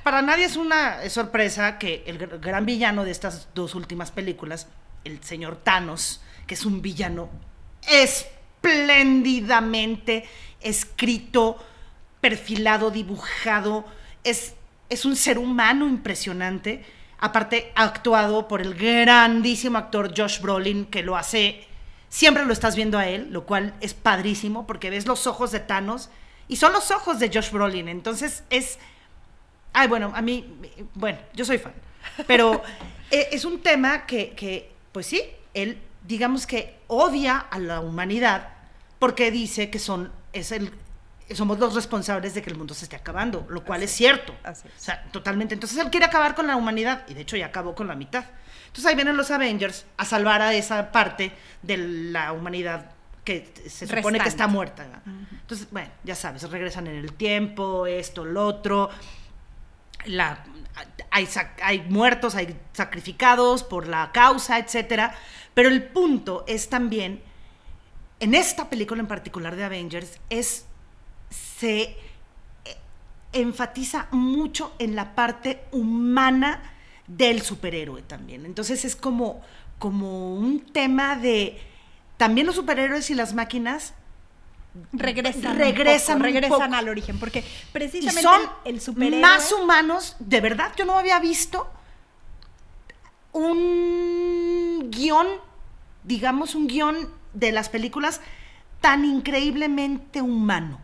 para 0.02 0.22
nadie 0.22 0.44
es 0.46 0.56
una 0.56 1.08
sorpresa 1.10 1.78
que 1.78 2.02
el 2.06 2.18
gr- 2.18 2.40
gran 2.40 2.64
villano 2.66 3.04
de 3.04 3.10
estas 3.10 3.48
dos 3.54 3.74
últimas 3.74 4.10
películas, 4.10 4.66
el 5.04 5.22
señor 5.22 5.56
Thanos, 5.62 6.20
que 6.46 6.54
es 6.54 6.64
un 6.64 6.80
villano 6.82 7.28
espléndidamente 7.86 10.24
escrito, 10.60 11.62
perfilado, 12.20 12.90
dibujado, 12.90 13.84
es, 14.24 14.54
es 14.88 15.04
un 15.04 15.16
ser 15.16 15.38
humano 15.38 15.86
impresionante, 15.86 16.84
aparte 17.18 17.72
actuado 17.74 18.48
por 18.48 18.60
el 18.60 18.74
grandísimo 18.74 19.78
actor 19.78 20.12
Josh 20.16 20.40
Brolin, 20.40 20.86
que 20.86 21.02
lo 21.02 21.16
hace, 21.16 21.66
siempre 22.08 22.44
lo 22.44 22.52
estás 22.52 22.76
viendo 22.76 22.98
a 22.98 23.08
él, 23.08 23.28
lo 23.30 23.46
cual 23.46 23.74
es 23.80 23.94
padrísimo, 23.94 24.66
porque 24.66 24.90
ves 24.90 25.06
los 25.06 25.26
ojos 25.26 25.52
de 25.52 25.60
Thanos 25.60 26.10
y 26.48 26.56
son 26.56 26.72
los 26.72 26.90
ojos 26.90 27.18
de 27.18 27.30
Josh 27.32 27.50
Brolin, 27.50 27.88
entonces 27.88 28.44
es... 28.50 28.78
Ay, 29.72 29.88
bueno, 29.88 30.12
a 30.14 30.22
mí, 30.22 30.46
bueno, 30.94 31.18
yo 31.34 31.44
soy 31.44 31.58
fan, 31.58 31.74
pero 32.26 32.62
eh, 33.10 33.28
es 33.32 33.44
un 33.44 33.60
tema 33.60 34.06
que, 34.06 34.30
que, 34.30 34.72
pues 34.92 35.06
sí, 35.06 35.22
él, 35.52 35.78
digamos 36.06 36.46
que 36.46 36.76
odia 36.86 37.38
a 37.38 37.58
la 37.58 37.80
humanidad 37.80 38.48
porque 38.98 39.30
dice 39.30 39.70
que 39.70 39.78
son, 39.78 40.12
es 40.32 40.52
el, 40.52 40.72
somos 41.34 41.58
los 41.58 41.74
responsables 41.74 42.34
de 42.34 42.42
que 42.42 42.50
el 42.50 42.56
mundo 42.56 42.74
se 42.74 42.84
esté 42.84 42.96
acabando, 42.96 43.46
lo 43.48 43.64
cual 43.64 43.82
es 43.82 43.90
cierto. 43.90 44.34
así 44.44 44.68
es. 44.68 44.74
O 44.74 44.84
sea, 44.84 45.02
totalmente. 45.10 45.54
Entonces 45.54 45.78
él 45.78 45.90
quiere 45.90 46.06
acabar 46.06 46.34
con 46.34 46.46
la 46.46 46.56
humanidad 46.56 47.04
y 47.08 47.14
de 47.14 47.22
hecho 47.22 47.36
ya 47.36 47.46
acabó 47.46 47.74
con 47.74 47.88
la 47.88 47.94
mitad. 47.94 48.24
Entonces 48.66 48.86
ahí 48.86 48.94
vienen 48.94 49.16
los 49.16 49.30
Avengers 49.30 49.86
a 49.96 50.04
salvar 50.04 50.42
a 50.42 50.54
esa 50.54 50.92
parte 50.92 51.32
de 51.62 51.78
la 51.78 52.32
humanidad 52.32 52.90
que 53.24 53.52
se 53.68 53.88
supone 53.88 54.20
que 54.20 54.28
está 54.28 54.46
muerta. 54.46 54.86
Entonces, 55.32 55.66
bueno, 55.72 55.90
ya 56.04 56.14
sabes, 56.14 56.48
regresan 56.48 56.86
en 56.86 56.96
el 56.96 57.12
tiempo, 57.12 57.86
esto, 57.86 58.24
lo 58.24 58.46
otro. 58.46 58.88
La, 60.04 60.44
hay, 61.10 61.28
hay 61.62 61.80
muertos, 61.88 62.36
hay 62.36 62.56
sacrificados 62.72 63.64
por 63.64 63.88
la 63.88 64.12
causa, 64.12 64.58
etcétera. 64.58 65.14
Pero 65.54 65.70
el 65.70 65.82
punto 65.82 66.44
es 66.46 66.68
también, 66.68 67.20
en 68.20 68.34
esta 68.34 68.70
película 68.70 69.00
en 69.00 69.08
particular 69.08 69.56
de 69.56 69.64
Avengers, 69.64 70.20
es 70.30 70.65
se 71.58 71.82
eh, 71.82 71.96
enfatiza 73.32 74.08
mucho 74.10 74.74
en 74.78 74.94
la 74.94 75.14
parte 75.14 75.62
humana 75.72 76.62
del 77.06 77.42
superhéroe 77.42 78.02
también. 78.02 78.44
Entonces 78.44 78.84
es 78.84 78.96
como, 78.96 79.40
como 79.78 80.34
un 80.34 80.60
tema 80.60 81.16
de 81.16 81.58
también 82.16 82.46
los 82.46 82.56
superhéroes 82.56 83.10
y 83.10 83.14
las 83.14 83.34
máquinas 83.34 83.94
regresan 84.92 85.56
regresan, 85.56 86.20
regresan 86.20 86.74
al 86.74 86.90
origen 86.90 87.18
porque 87.18 87.42
precisamente 87.72 88.20
son 88.20 88.40
el 88.66 88.78
superhéroe 88.78 89.22
más 89.22 89.50
humanos 89.50 90.16
de 90.18 90.42
verdad 90.42 90.70
yo 90.76 90.84
no 90.84 90.98
había 90.98 91.18
visto 91.18 91.66
un 93.32 94.90
guion 94.90 95.26
digamos 96.04 96.54
un 96.54 96.66
guion 96.66 97.10
de 97.32 97.52
las 97.52 97.70
películas 97.70 98.20
tan 98.82 99.06
increíblemente 99.06 100.20
humano 100.20 100.78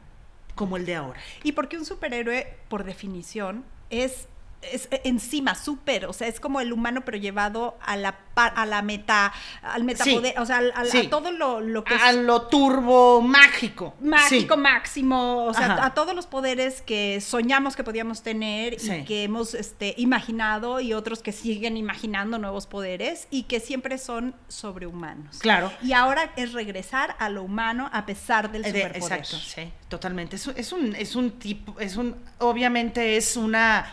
como 0.54 0.76
el 0.76 0.87
de 0.87 0.94
ahora. 0.97 1.21
Y 1.42 1.52
porque 1.52 1.76
un 1.76 1.85
superhéroe 1.85 2.56
por 2.68 2.85
definición 2.85 3.64
es 3.90 4.28
es 4.71 4.88
encima, 5.04 5.54
súper, 5.54 6.07
o 6.07 6.12
sea, 6.12 6.28
es 6.28 6.40
como 6.40 6.61
el 6.61 6.73
humano 6.73 7.02
pero 7.04 7.19
llevado 7.19 7.76
a 7.81 7.97
la 7.97 8.19
a 8.35 8.66
la 8.66 8.83
meta, 8.83 9.33
al 9.62 9.85
metapoder, 9.85 10.38
o 10.38 10.47
sea, 10.47 10.62
a 10.75 10.85
todo 11.11 11.33
lo, 11.33 11.85
que 11.85 11.95
a 11.95 12.12
lo 12.12 12.42
turbo 12.42 13.21
mágico. 13.21 13.95
Mágico 14.00 14.57
máximo, 14.57 15.45
o 15.45 15.54
sea, 15.54 15.85
a 15.85 15.95
todos 15.95 16.14
los 16.14 16.26
poderes 16.26 16.83
que 16.83 17.21
soñamos 17.21 17.76
que 17.76 17.85
podíamos 17.85 18.23
tener 18.23 18.76
y 18.83 19.04
que 19.04 19.25
hemos 19.25 19.54
este, 19.54 19.95
imaginado 19.99 20.81
y 20.81 20.92
otros 20.92 21.23
que 21.23 21.33
siguen 21.33 21.76
imaginando 21.76 22.38
nuevos 22.38 22.66
poderes 22.66 23.26
y 23.31 23.45
que 23.45 23.61
siempre 23.61 23.99
son 23.99 24.35
sobrehumanos. 24.49 25.38
Claro. 25.38 25.73
Y 25.83 25.92
ahora 25.92 26.33
es 26.37 26.52
regresar 26.52 27.16
a 27.19 27.28
lo 27.28 27.42
humano 27.42 27.90
a 27.92 28.07
pesar 28.07 28.50
del 28.50 28.64
superpoder. 28.64 28.97
Exacto, 28.97 29.37
sí, 29.37 29.71
totalmente. 29.88 30.37
Es, 30.37 30.47
es 30.49 30.73
un 30.73 30.95
es 30.97 31.16
un 31.16 31.33
tipo 31.33 31.78
es 31.78 31.97
un 31.97 32.16
obviamente 32.38 33.16
es 33.16 33.37
una 33.37 33.87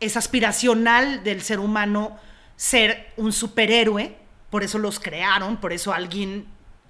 es 0.00 0.16
aspiracional 0.16 1.22
del 1.24 1.42
ser 1.42 1.58
humano 1.58 2.18
ser 2.56 3.12
un 3.16 3.32
superhéroe, 3.32 4.16
por 4.50 4.62
eso 4.62 4.78
los 4.78 4.98
crearon, 5.00 5.56
por 5.58 5.72
eso 5.72 5.92
alguien 5.92 6.46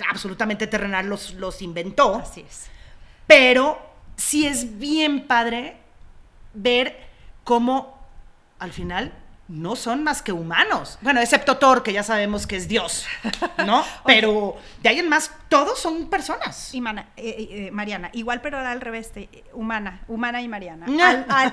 absolutamente 0.08 0.66
terrenal 0.66 1.06
los, 1.06 1.34
los 1.34 1.62
inventó. 1.62 2.16
Así 2.16 2.44
es. 2.46 2.66
Pero 3.26 3.78
sí 4.16 4.46
es 4.46 4.78
bien 4.78 5.26
padre 5.26 5.76
ver 6.54 6.96
cómo 7.44 7.96
al 8.58 8.72
final 8.72 9.12
no 9.48 9.76
son 9.76 10.02
más 10.02 10.22
que 10.22 10.32
humanos. 10.32 10.98
Bueno, 11.02 11.20
excepto 11.20 11.56
Thor, 11.56 11.82
que 11.82 11.92
ya 11.92 12.02
sabemos 12.02 12.46
que 12.46 12.56
es 12.56 12.66
Dios, 12.66 13.06
¿no? 13.64 13.84
pero 14.04 14.56
de 14.82 14.88
ahí 14.88 14.98
en 14.98 15.08
más, 15.08 15.30
todos 15.48 15.78
son 15.78 16.10
personas. 16.10 16.74
Y 16.74 16.78
eh, 16.78 17.04
eh, 17.16 17.70
Mariana, 17.72 18.10
igual 18.12 18.40
pero 18.40 18.58
ahora 18.58 18.72
al 18.72 18.80
revés, 18.80 19.12
humana, 19.52 20.00
humana 20.08 20.42
y 20.42 20.48
Mariana. 20.48 20.86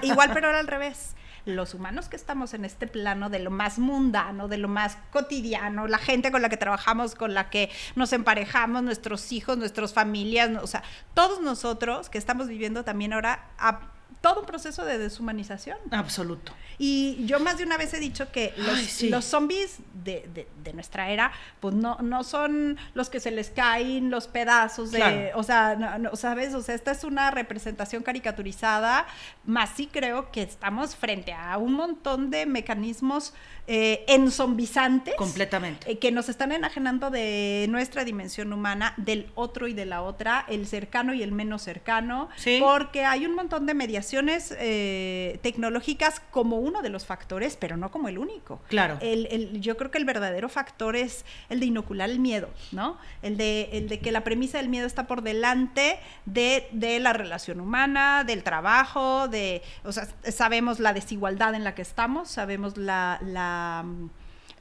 igual 0.01 0.31
pero 0.33 0.47
ahora 0.47 0.59
al 0.59 0.67
revés 0.67 1.15
los 1.45 1.73
humanos 1.73 2.09
que 2.09 2.15
estamos 2.15 2.53
en 2.53 2.65
este 2.65 2.87
plano 2.87 3.29
de 3.29 3.39
lo 3.39 3.51
más 3.51 3.79
mundano, 3.79 4.47
de 4.47 4.57
lo 4.57 4.67
más 4.67 4.97
cotidiano, 5.11 5.87
la 5.87 5.97
gente 5.97 6.31
con 6.31 6.41
la 6.41 6.49
que 6.49 6.57
trabajamos, 6.57 7.15
con 7.15 7.33
la 7.33 7.49
que 7.49 7.69
nos 7.95 8.13
emparejamos, 8.13 8.83
nuestros 8.83 9.31
hijos, 9.31 9.57
nuestras 9.57 9.93
familias, 9.93 10.51
o 10.61 10.67
sea, 10.67 10.83
todos 11.13 11.41
nosotros 11.41 12.09
que 12.09 12.17
estamos 12.17 12.47
viviendo 12.47 12.83
también 12.83 13.13
ahora 13.13 13.47
a 13.57 13.92
todo 14.23 14.39
un 14.39 14.45
proceso 14.45 14.85
de 14.85 14.97
deshumanización. 14.97 15.77
Absoluto. 15.91 16.53
Y 16.77 17.25
yo 17.25 17.41
más 17.41 17.57
de 17.57 17.65
una 17.65 17.75
vez 17.75 17.93
he 17.93 17.99
dicho 17.99 18.31
que 18.31 18.53
los, 18.55 19.25
zombies 19.25 19.79
de, 19.93 20.47
nuestra 20.73 21.09
era, 21.09 21.33
pues 21.59 21.75
no, 21.75 21.97
no 22.01 22.23
son 22.23 22.77
los 22.93 23.09
que 23.09 23.19
se 23.19 23.31
les 23.31 23.49
caen 23.49 24.09
los 24.09 24.27
pedazos 24.27 24.91
de, 24.91 25.31
o 25.35 25.43
sea, 25.43 25.75
no, 25.75 26.15
¿sabes? 26.15 26.53
O 26.53 26.61
sea, 26.61 26.73
esta 26.73 26.91
es 26.91 27.03
una 27.03 27.31
representación 27.31 28.01
caricaturizada, 28.01 29.05
más 29.43 29.71
sí 29.75 29.89
creo 29.91 30.31
que 30.31 30.43
estamos 30.43 30.95
frente 30.95 31.33
a 31.33 31.57
un 31.57 31.73
montón 31.73 32.31
de 32.31 32.45
mecanismos 32.45 33.33
eh, 33.67 34.03
enzombizantes. 34.07 35.15
Completamente. 35.15 35.89
Eh, 35.89 35.97
que 35.97 36.11
nos 36.11 36.27
están 36.27 36.51
enajenando 36.51 37.09
de 37.09 37.65
nuestra 37.69 38.03
dimensión 38.03 38.51
humana, 38.51 38.93
del 38.97 39.29
otro 39.35 39.67
y 39.67 39.73
de 39.73 39.85
la 39.85 40.01
otra, 40.01 40.45
el 40.49 40.67
cercano 40.67 41.13
y 41.13 41.23
el 41.23 41.31
menos 41.31 41.61
cercano, 41.61 42.29
porque 42.59 43.05
hay 43.05 43.25
un 43.25 43.35
montón 43.35 43.65
de 43.65 43.73
mediaciones 43.73 44.53
eh, 44.59 45.39
tecnológicas 45.41 46.21
como 46.31 46.57
uno 46.57 46.81
de 46.81 46.89
los 46.89 47.05
factores, 47.05 47.55
pero 47.55 47.77
no 47.77 47.89
como 47.89 48.09
el 48.09 48.17
único. 48.17 48.59
Claro. 48.67 48.97
El, 49.01 49.61
yo 49.61 49.77
creo 49.77 49.91
que 49.91 49.97
el 49.97 50.05
verdadero 50.05 50.49
factor 50.49 50.95
es 50.95 51.25
el 51.49 51.59
de 51.59 51.67
inocular 51.67 52.09
el 52.09 52.19
miedo, 52.19 52.49
¿no? 52.71 52.97
El 53.21 53.37
de, 53.37 53.69
el 53.71 53.87
de 53.87 53.99
que 53.99 54.11
la 54.11 54.23
premisa 54.23 54.57
del 54.57 54.69
miedo 54.69 54.85
está 54.85 55.07
por 55.07 55.21
delante 55.21 55.99
de, 56.25 56.67
de 56.71 56.99
la 56.99 57.13
relación 57.13 57.61
humana, 57.61 58.23
del 58.25 58.43
trabajo, 58.43 59.27
de, 59.27 59.61
o 59.83 59.91
sea, 59.91 60.07
sabemos 60.29 60.79
la 60.79 60.93
desigualdad 60.93 61.55
en 61.55 61.63
la 61.63 61.75
que 61.75 61.81
estamos, 61.81 62.29
sabemos 62.29 62.77
la, 62.77 63.19
la 63.21 63.52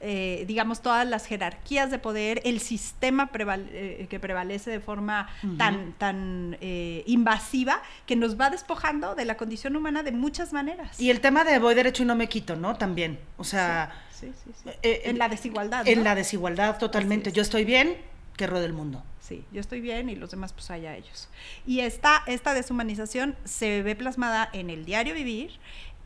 eh, 0.05 0.43
digamos, 0.47 0.81
todas 0.81 1.07
las 1.07 1.25
jerarquías 1.25 1.89
de 1.89 1.97
poder, 1.97 2.41
el 2.43 2.59
sistema 2.59 3.29
eh, 3.33 4.05
que 4.09 4.19
prevalece 4.19 4.69
de 4.69 4.81
forma 4.81 5.29
tan, 5.57 5.93
tan 5.93 6.57
eh, 6.59 7.05
invasiva 7.07 7.81
que 8.05 8.17
nos 8.17 8.37
va 8.37 8.49
despojando 8.49 9.15
de 9.15 9.23
la 9.23 9.37
condición 9.37 9.77
humana 9.77 10.03
de 10.03 10.11
muchas 10.11 10.51
maneras. 10.51 10.99
Y 10.99 11.09
el 11.09 11.21
tema 11.21 11.45
de 11.45 11.57
voy 11.57 11.73
derecho 11.73 12.03
y 12.03 12.05
no 12.05 12.17
me 12.17 12.27
quito, 12.27 12.57
¿no? 12.57 12.75
También, 12.75 13.17
o 13.37 13.45
sea... 13.45 13.93
Sí, 14.11 14.31
sí, 14.43 14.51
sí, 14.61 14.69
en 14.81 15.17
la 15.17 15.29
desigualdad. 15.29 15.87
En 15.87 16.03
la 16.03 16.15
desigualdad, 16.15 16.77
totalmente. 16.79 17.31
Yo 17.31 17.41
estoy 17.41 17.63
bien, 17.63 17.95
que 18.35 18.45
rode 18.45 18.65
el 18.65 18.73
mundo. 18.73 19.03
Sí, 19.21 19.45
yo 19.53 19.61
estoy 19.61 19.79
bien 19.79 20.09
y 20.09 20.15
los 20.15 20.31
demás 20.31 20.51
pues 20.51 20.69
allá 20.69 20.97
ellos. 20.97 21.29
Y 21.65 21.79
esta, 21.79 22.23
esta 22.27 22.53
deshumanización 22.53 23.37
se 23.45 23.81
ve 23.81 23.95
plasmada 23.95 24.49
en 24.51 24.69
el 24.69 24.83
diario 24.83 25.13
vivir, 25.13 25.51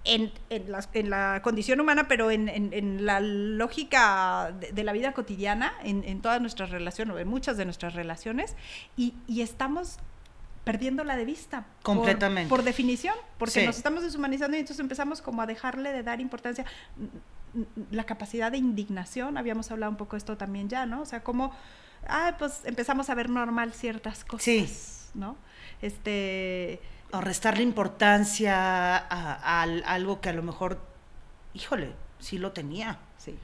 en, 0.08 0.32
en, 0.50 1.10
la, 1.10 1.42
condición 1.42 1.80
humana, 1.80 2.08
pero 2.08 2.32
en, 2.32 3.06
la 3.06 3.20
lógica 3.20 4.54
de, 4.74 4.84
la 4.84 4.94
vida 4.94 5.14
cotidiana, 5.14 5.74
en, 5.84 6.22
todas 6.22 6.42
nuestras 6.42 6.72
relaciones, 6.72 7.16
o 7.16 7.20
en 7.20 7.28
muchas 7.28 7.58
de 7.58 7.66
nuestras 7.66 7.94
relaciones, 7.94 8.56
y, 8.96 9.14
estamos 9.42 9.98
perdiéndola 10.64 11.16
de 11.16 11.26
vista. 11.26 11.66
Completamente. 11.84 12.50
Por, 12.50 12.64
definición, 12.64 13.16
porque 13.38 13.66
nos 13.66 13.78
estamos 13.78 14.04
deshumanizando 14.04 14.58
y 14.58 14.62
entonces 14.62 14.82
empezamos 14.82 15.22
como 15.22 15.42
a 15.42 15.46
dejarle 15.46 15.94
de 15.94 16.04
dar 16.04 16.20
importancia. 16.20 16.66
La 17.92 18.06
capacidad 18.06 18.52
de 18.52 18.58
indignación, 18.58 19.38
habíamos 19.38 19.72
hablado 19.72 19.92
un 19.92 19.98
poco 19.98 20.16
de 20.16 20.20
esto 20.20 20.38
también 20.38 20.68
ya, 20.70 20.86
¿no? 20.86 21.02
O 21.02 21.06
sea, 21.06 21.24
como, 21.24 21.54
ah, 22.08 22.36
pues 22.38 22.62
empezamos 22.66 23.10
a 23.10 23.16
ver 23.16 23.30
normal 23.30 23.74
ciertas 23.74 24.26
cosas, 24.26 24.44
sí. 24.44 24.68
¿no? 25.14 25.38
Este 25.82 26.82
o 27.12 27.22
restarle 27.22 27.64
importancia 27.64 28.98
a, 28.98 29.62
algo 29.62 30.22
que 30.22 30.30
a 30.30 30.34
lo 30.34 30.44
mejor, 30.44 30.80
híjole, 31.54 31.94
sí 32.20 32.38
lo 32.38 32.52
tenía. 32.52 33.00
Sí. 33.18 33.36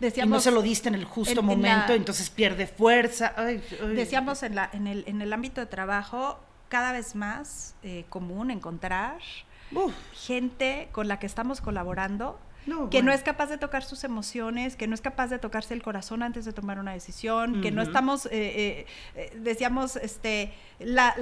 Decíamos, 0.00 0.28
y 0.28 0.32
no 0.32 0.40
se 0.40 0.50
lo 0.50 0.62
diste 0.62 0.88
en 0.88 0.94
el 0.94 1.04
justo 1.04 1.42
momento, 1.42 1.92
entonces 1.92 2.30
pierde 2.30 2.66
fuerza. 2.66 3.34
Decíamos 3.94 4.42
en, 4.42 4.54
la, 4.54 4.70
en, 4.72 4.86
el, 4.86 5.04
en 5.06 5.22
el 5.22 5.32
ámbito 5.32 5.60
de 5.60 5.66
trabajo, 5.66 6.40
cada 6.68 6.92
vez 6.92 7.14
más 7.14 7.74
eh, 7.82 8.04
común 8.08 8.50
encontrar 8.50 9.18
gente 10.14 10.88
con 10.92 11.08
la 11.08 11.18
que 11.18 11.26
estamos 11.26 11.60
colaborando 11.60 12.38
que 12.90 13.02
no 13.02 13.12
es 13.12 13.22
capaz 13.22 13.46
de 13.46 13.58
tocar 13.58 13.82
sus 13.82 14.04
emociones, 14.04 14.76
que 14.76 14.86
no 14.86 14.94
es 14.94 15.00
capaz 15.00 15.28
de 15.28 15.38
tocarse 15.38 15.74
el 15.74 15.82
corazón 15.82 16.22
antes 16.22 16.44
de 16.44 16.52
tomar 16.52 16.78
una 16.78 16.92
decisión, 16.92 17.60
que 17.60 17.70
no 17.70 17.82
estamos, 17.82 18.26
eh, 18.26 18.30
eh, 18.32 18.86
eh, 19.16 19.32
decíamos, 19.40 19.96
este, 19.96 20.52
la, 20.78 21.14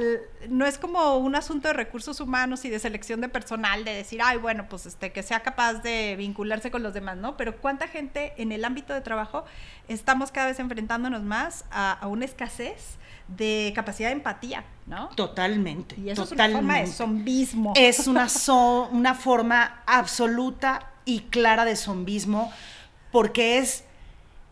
no 0.48 0.66
es 0.66 0.78
como 0.78 1.16
un 1.16 1.34
asunto 1.34 1.68
de 1.68 1.74
recursos 1.74 2.20
humanos 2.20 2.64
y 2.64 2.70
de 2.70 2.78
selección 2.78 3.20
de 3.20 3.28
personal, 3.28 3.84
de 3.84 3.94
decir, 3.94 4.20
ay, 4.22 4.38
bueno, 4.38 4.66
pues 4.68 4.86
este, 4.86 5.12
que 5.12 5.22
sea 5.22 5.40
capaz 5.40 5.74
de 5.74 6.14
vincularse 6.16 6.70
con 6.70 6.82
los 6.82 6.92
demás, 6.92 7.16
¿no? 7.16 7.36
Pero 7.36 7.56
cuánta 7.56 7.88
gente 7.88 8.34
en 8.36 8.52
el 8.52 8.64
ámbito 8.64 8.92
de 8.92 9.00
trabajo 9.00 9.44
estamos 9.88 10.30
cada 10.30 10.48
vez 10.48 10.58
enfrentándonos 10.60 11.22
más 11.22 11.64
a, 11.70 12.06
una 12.06 12.24
escasez 12.24 12.98
de 13.28 13.72
capacidad 13.74 14.08
de 14.08 14.14
empatía, 14.14 14.64
¿no? 14.86 15.08
Totalmente. 15.10 15.96
Y 15.98 16.10
eso 16.10 16.26
totalmente. 16.26 16.44
es 16.44 16.50
una 16.50 16.58
forma 16.58 16.80
de 16.80 16.86
zombismo. 16.86 17.72
Es 17.76 18.06
una, 18.06 18.26
una 18.90 19.14
forma 19.14 19.82
absoluta 19.86 20.90
y 21.04 21.20
clara 21.22 21.64
de 21.64 21.76
zombismo, 21.76 22.52
porque 23.12 23.58
es 23.58 23.84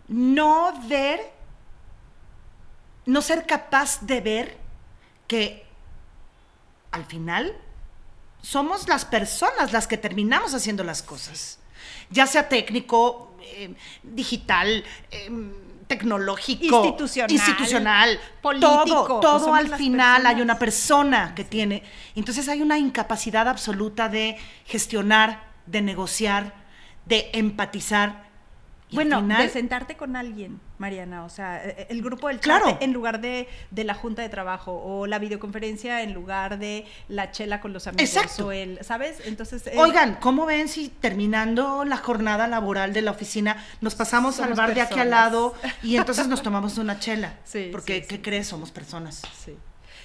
no 0.08 0.72
ver, 0.88 1.20
no 3.06 3.22
ser 3.22 3.46
capaz 3.46 4.00
de 4.02 4.20
ver 4.20 4.56
que 5.26 5.64
al 6.90 7.04
final 7.04 7.54
somos 8.42 8.88
las 8.88 9.04
personas 9.04 9.72
las 9.72 9.86
que 9.86 9.98
terminamos 9.98 10.54
haciendo 10.54 10.84
las 10.84 11.02
cosas, 11.02 11.58
ya 12.10 12.26
sea 12.26 12.48
técnico, 12.48 13.36
eh, 13.42 13.74
digital, 14.02 14.84
em, 15.10 15.52
tecnológico, 15.86 16.84
institucional, 16.84 17.32
institucional 17.32 18.20
político. 18.42 19.06
Todo, 19.06 19.20
todo 19.20 19.54
al 19.54 19.74
final 19.74 20.26
hay 20.26 20.40
una 20.40 20.58
persona 20.58 21.34
que 21.34 21.44
tiene. 21.44 21.82
Entonces 22.14 22.48
hay 22.48 22.62
una 22.62 22.78
incapacidad 22.78 23.48
absoluta 23.48 24.08
de 24.08 24.36
gestionar, 24.66 25.47
de 25.70 25.82
negociar, 25.82 26.54
de 27.06 27.30
empatizar. 27.32 28.28
bueno, 28.92 29.22
de 29.22 29.48
sentarte 29.48 29.96
con 29.96 30.16
alguien 30.16 30.60
Mariana, 30.78 31.24
o 31.24 31.28
sea, 31.28 31.62
e, 31.64 31.70
e, 31.70 31.86
el 31.90 32.02
grupo 32.02 32.28
del 32.28 32.40
chat 32.40 32.80
en 32.80 32.92
lugar 32.92 33.20
de, 33.20 33.48
de, 33.70 33.84
la 33.84 33.94
junta 33.94 34.22
de 34.22 34.28
trabajo 34.28 34.72
o 34.72 35.06
la 35.06 35.18
videoconferencia 35.18 36.02
en 36.02 36.14
lugar 36.14 36.58
de 36.58 36.86
la 37.08 37.30
chela 37.32 37.60
con 37.60 37.72
los 37.72 37.86
amigos 37.86 38.16
Exacto. 38.16 38.46
o 38.46 38.52
el, 38.52 38.78
¿sabes? 38.82 39.20
Entonces, 39.24 39.66
eh, 39.66 39.74
oigan, 39.76 40.16
¿cómo 40.20 40.46
ven 40.46 40.68
si 40.68 40.88
terminando 40.88 41.84
la 41.84 41.96
jornada 41.96 42.46
laboral 42.46 42.92
de 42.92 43.02
la 43.02 43.10
oficina 43.10 43.62
nos 43.80 43.94
pasamos 43.94 44.40
al 44.40 44.54
bar 44.54 44.74
de 44.74 44.80
aquí 44.80 44.98
al 44.98 45.10
lado 45.10 45.54
y 45.82 45.96
entonces 45.96 46.28
nos 46.28 46.42
tomamos 46.44 46.78
una 46.78 46.98
chela? 46.98 47.34
Sí, 47.44 47.68
porque 47.72 48.06
¿qué 48.06 48.22
crees? 48.22 48.46
Somos 48.46 48.70
personas. 48.70 49.22
Sí. 49.44 49.56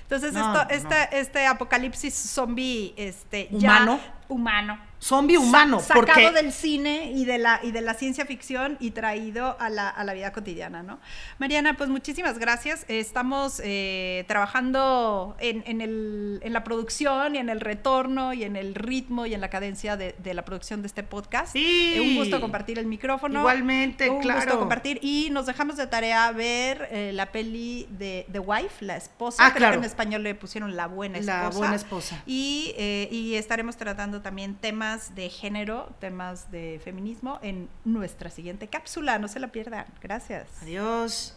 Entonces, 0.02 0.36
esto, 0.36 1.00
este 1.12 1.48
apocalipsis 1.48 2.14
zombie 2.14 2.94
este, 2.98 3.48
humano, 3.52 4.00
humano 4.28 4.78
zombie 5.04 5.38
humano. 5.38 5.82
sacado 5.82 6.32
del 6.32 6.54
cine 6.54 7.12
y 7.14 7.26
de, 7.26 7.38
la, 7.38 7.60
y 7.62 7.72
de 7.72 7.82
la 7.82 7.94
ciencia 7.94 8.26
ficción 8.26 8.78
y 8.80 8.92
traído 8.92 9.58
a 9.60 9.70
la, 9.70 9.90
a 9.90 10.04
la 10.06 10.14
vida 10.14 10.32
cotidiana, 10.32 10.82
¿no? 10.82 11.00
Mariana, 11.40 11.76
pues 11.76 11.90
muchísimas 11.90 12.40
gracias. 12.40 12.86
Estamos 12.88 13.62
eh, 13.64 14.24
trabajando 14.28 15.36
en, 15.40 15.64
en, 15.68 15.82
el, 15.82 16.40
en, 16.42 16.54
la 16.54 16.64
producción 16.64 17.36
y 17.36 17.40
en 17.40 17.50
el 17.50 17.60
retorno 17.60 18.34
y 18.34 18.44
en 18.44 18.56
el 18.56 18.76
ritmo 18.76 19.26
y 19.26 19.34
en 19.34 19.42
la 19.42 19.50
cadencia 19.50 19.98
de, 19.98 20.16
de 20.24 20.34
la 20.34 20.46
producción 20.46 20.82
de 20.82 20.88
este 20.88 21.04
podcast. 21.04 21.52
Sí. 21.52 21.94
Eh, 21.96 22.02
un 22.02 22.16
gusto 22.16 22.40
compartir 22.40 22.80
el 22.80 22.86
micrófono. 22.86 23.40
Igualmente, 23.40 24.10
un 24.10 24.22
claro. 24.22 24.40
Un 24.40 24.46
gusto 24.46 24.60
compartir. 24.60 25.00
Y 25.02 25.30
nos 25.32 25.46
dejamos 25.46 25.76
de 25.76 25.88
tarea 25.88 26.32
ver 26.32 26.88
eh, 26.92 27.12
la 27.14 27.32
peli 27.32 27.88
de 27.90 28.26
The 28.32 28.40
Wife, 28.40 28.86
la 28.86 28.96
esposa. 28.96 29.46
Ah, 29.46 29.50
Creo 29.50 29.58
claro. 29.60 29.74
que 29.74 29.80
en 29.80 29.84
español 29.84 30.24
le 30.24 30.34
pusieron 30.34 30.78
La 30.78 30.88
Buena 30.88 31.18
Esposa. 31.18 31.44
La 31.44 31.50
Buena 31.50 31.76
Esposa. 31.76 32.24
Y, 32.26 32.74
y 33.12 33.36
estaremos 33.36 33.76
tratando 33.76 34.22
también 34.22 34.56
temas 34.56 34.93
de 35.16 35.30
género, 35.30 35.90
temas 36.00 36.52
de 36.52 36.80
feminismo 36.84 37.40
en 37.42 37.68
nuestra 37.84 38.30
siguiente 38.30 38.68
cápsula. 38.68 39.18
No 39.18 39.28
se 39.28 39.40
la 39.40 39.48
pierdan. 39.48 39.86
Gracias. 40.02 40.48
Adiós. 40.62 41.36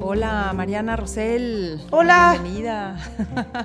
Hola, 0.00 0.52
Mariana 0.54 0.96
Rosell. 0.96 1.80
Hola. 1.90 2.38
Bienvenida. 2.40 2.96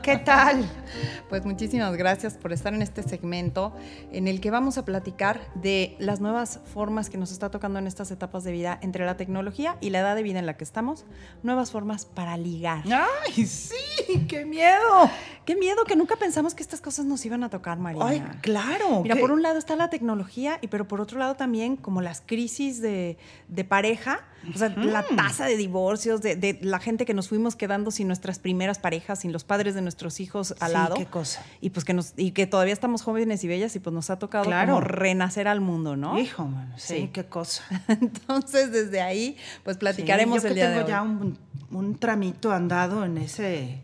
¿Qué 0.01 0.17
tal? 0.17 0.65
Pues 1.29 1.45
muchísimas 1.45 1.95
gracias 1.95 2.35
por 2.35 2.53
estar 2.53 2.73
en 2.73 2.81
este 2.81 3.03
segmento 3.03 3.73
en 4.11 4.27
el 4.27 4.41
que 4.41 4.51
vamos 4.51 4.77
a 4.77 4.85
platicar 4.85 5.41
de 5.55 5.95
las 5.99 6.19
nuevas 6.19 6.59
formas 6.73 7.09
que 7.09 7.17
nos 7.17 7.31
está 7.31 7.49
tocando 7.51 7.79
en 7.79 7.87
estas 7.87 8.11
etapas 8.11 8.43
de 8.43 8.51
vida 8.51 8.79
entre 8.81 9.05
la 9.05 9.17
tecnología 9.17 9.77
y 9.81 9.89
la 9.89 9.99
edad 9.99 10.15
de 10.15 10.23
vida 10.23 10.39
en 10.39 10.45
la 10.45 10.57
que 10.57 10.63
estamos. 10.63 11.05
Nuevas 11.43 11.71
formas 11.71 12.05
para 12.05 12.37
ligar. 12.37 12.83
¡Ay, 12.85 13.45
sí! 13.45 14.25
¡Qué 14.27 14.45
miedo! 14.45 15.09
Qué 15.45 15.55
miedo 15.55 15.83
que 15.85 15.95
nunca 15.95 16.15
pensamos 16.17 16.53
que 16.53 16.61
estas 16.61 16.81
cosas 16.81 17.05
nos 17.05 17.25
iban 17.25 17.43
a 17.43 17.49
tocar, 17.49 17.79
Mariana. 17.79 18.09
¡Ay, 18.09 18.23
claro! 18.41 19.01
Mira, 19.01 19.15
por 19.15 19.31
un 19.31 19.41
lado 19.41 19.57
está 19.57 19.75
la 19.75 19.89
tecnología, 19.89 20.59
y 20.61 20.67
pero 20.67 20.87
por 20.87 21.01
otro 21.01 21.17
lado 21.17 21.35
también 21.35 21.77
como 21.77 22.01
las 22.01 22.21
crisis 22.21 22.81
de, 22.81 23.17
de 23.47 23.63
pareja 23.63 24.25
o 24.53 24.57
sea, 24.57 24.69
la 24.69 25.03
tasa 25.03 25.45
de 25.45 25.55
divorcios, 25.55 26.21
de, 26.21 26.57
la 26.61 26.79
gente 26.79 27.05
que 27.05 27.13
nos 27.13 27.29
fuimos 27.29 27.55
quedando 27.55 27.91
sin 27.91 28.07
nuestras 28.07 28.39
primeras 28.39 28.79
parejas, 28.79 29.19
sin 29.19 29.31
los 29.31 29.43
padres 29.43 29.75
de 29.75 29.81
nuestros 29.81 30.19
hijos 30.19 30.55
al 30.59 30.71
sí, 30.71 30.77
qué 30.95 31.05
cosa. 31.05 31.43
Y 31.61 31.69
pues 31.71 31.85
que 31.85 31.93
nos, 31.93 32.13
y 32.17 32.31
que 32.31 32.47
todavía 32.47 32.73
estamos 32.73 33.01
jóvenes 33.01 33.43
y 33.43 33.47
bellas 33.47 33.75
y 33.75 33.79
pues 33.79 33.93
nos 33.93 34.09
ha 34.09 34.17
tocado 34.19 34.45
como 34.45 34.81
renacer 34.81 35.47
al 35.47 35.61
mundo, 35.61 35.95
¿no? 35.95 36.17
Hijo, 36.19 36.45
man, 36.45 36.73
sí, 36.77 37.09
qué 37.13 37.25
cosa. 37.25 37.63
Entonces, 37.87 38.71
desde 38.71 39.01
ahí, 39.01 39.37
pues 39.63 39.77
platicaremos 39.77 40.41
sí, 40.41 40.43
yo 40.43 40.47
el 40.49 40.53
que 40.53 40.59
día 40.59 40.69
tengo 40.69 40.79
de 40.79 40.83
hoy. 40.85 40.89
ya 40.91 41.01
un, 41.01 41.37
un 41.71 41.95
tramito 41.97 42.51
andado 42.51 43.03
en 43.05 43.17
ese 43.17 43.81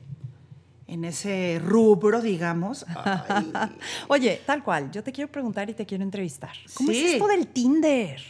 en 0.89 1.03
ese 1.03 1.59
rubro, 1.63 2.21
digamos. 2.21 2.85
Ay. 2.95 3.51
Oye, 4.07 4.41
tal 4.45 4.63
cual, 4.63 4.89
yo 4.91 5.03
te 5.03 5.11
quiero 5.11 5.29
preguntar 5.29 5.69
y 5.69 5.73
te 5.73 5.85
quiero 5.85 6.03
entrevistar. 6.03 6.51
¿Cómo 6.75 6.91
Sí. 6.91 7.05
es 7.05 7.13
esto 7.13 7.27
del 7.27 7.47
Tinder? 7.47 8.21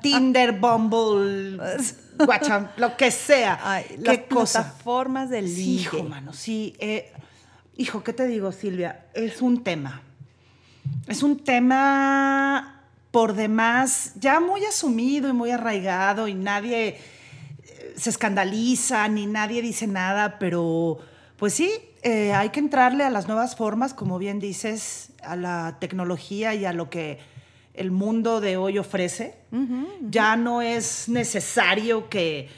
Tinder, 0.00 0.52
Bumble, 0.52 1.58
WhatsApp, 2.26 2.78
lo 2.78 2.96
que 2.96 3.10
sea. 3.10 3.58
Ay, 3.62 3.84
¿Qué 4.02 4.02
las 4.02 4.18
cosa? 4.28 4.62
plataformas 4.62 5.30
del 5.30 5.48
Sí, 5.48 5.80
hijo, 5.80 6.02
mano, 6.04 6.32
sí. 6.32 6.74
eh, 6.78 7.12
hijo, 7.80 8.04
¿qué 8.04 8.12
te 8.12 8.26
digo, 8.26 8.52
Silvia? 8.52 9.06
Es 9.14 9.40
un 9.40 9.64
tema. 9.64 10.02
Es 11.08 11.22
un 11.22 11.38
tema 11.38 12.82
por 13.10 13.32
demás 13.32 14.12
ya 14.16 14.38
muy 14.38 14.64
asumido 14.66 15.30
y 15.30 15.32
muy 15.32 15.50
arraigado 15.50 16.28
y 16.28 16.34
nadie 16.34 16.88
eh, 16.88 17.94
se 17.96 18.10
escandaliza 18.10 19.08
ni 19.08 19.24
nadie 19.24 19.62
dice 19.62 19.86
nada, 19.86 20.38
pero 20.38 20.98
pues 21.38 21.54
sí, 21.54 21.72
eh, 22.02 22.34
hay 22.34 22.50
que 22.50 22.60
entrarle 22.60 23.02
a 23.02 23.10
las 23.10 23.26
nuevas 23.26 23.56
formas, 23.56 23.94
como 23.94 24.18
bien 24.18 24.40
dices, 24.40 25.12
a 25.22 25.34
la 25.34 25.78
tecnología 25.80 26.54
y 26.54 26.66
a 26.66 26.74
lo 26.74 26.90
que 26.90 27.18
el 27.72 27.90
mundo 27.90 28.42
de 28.42 28.58
hoy 28.58 28.76
ofrece. 28.76 29.36
Ya 30.02 30.36
no 30.36 30.60
es 30.60 31.08
necesario 31.08 32.10
que 32.10 32.50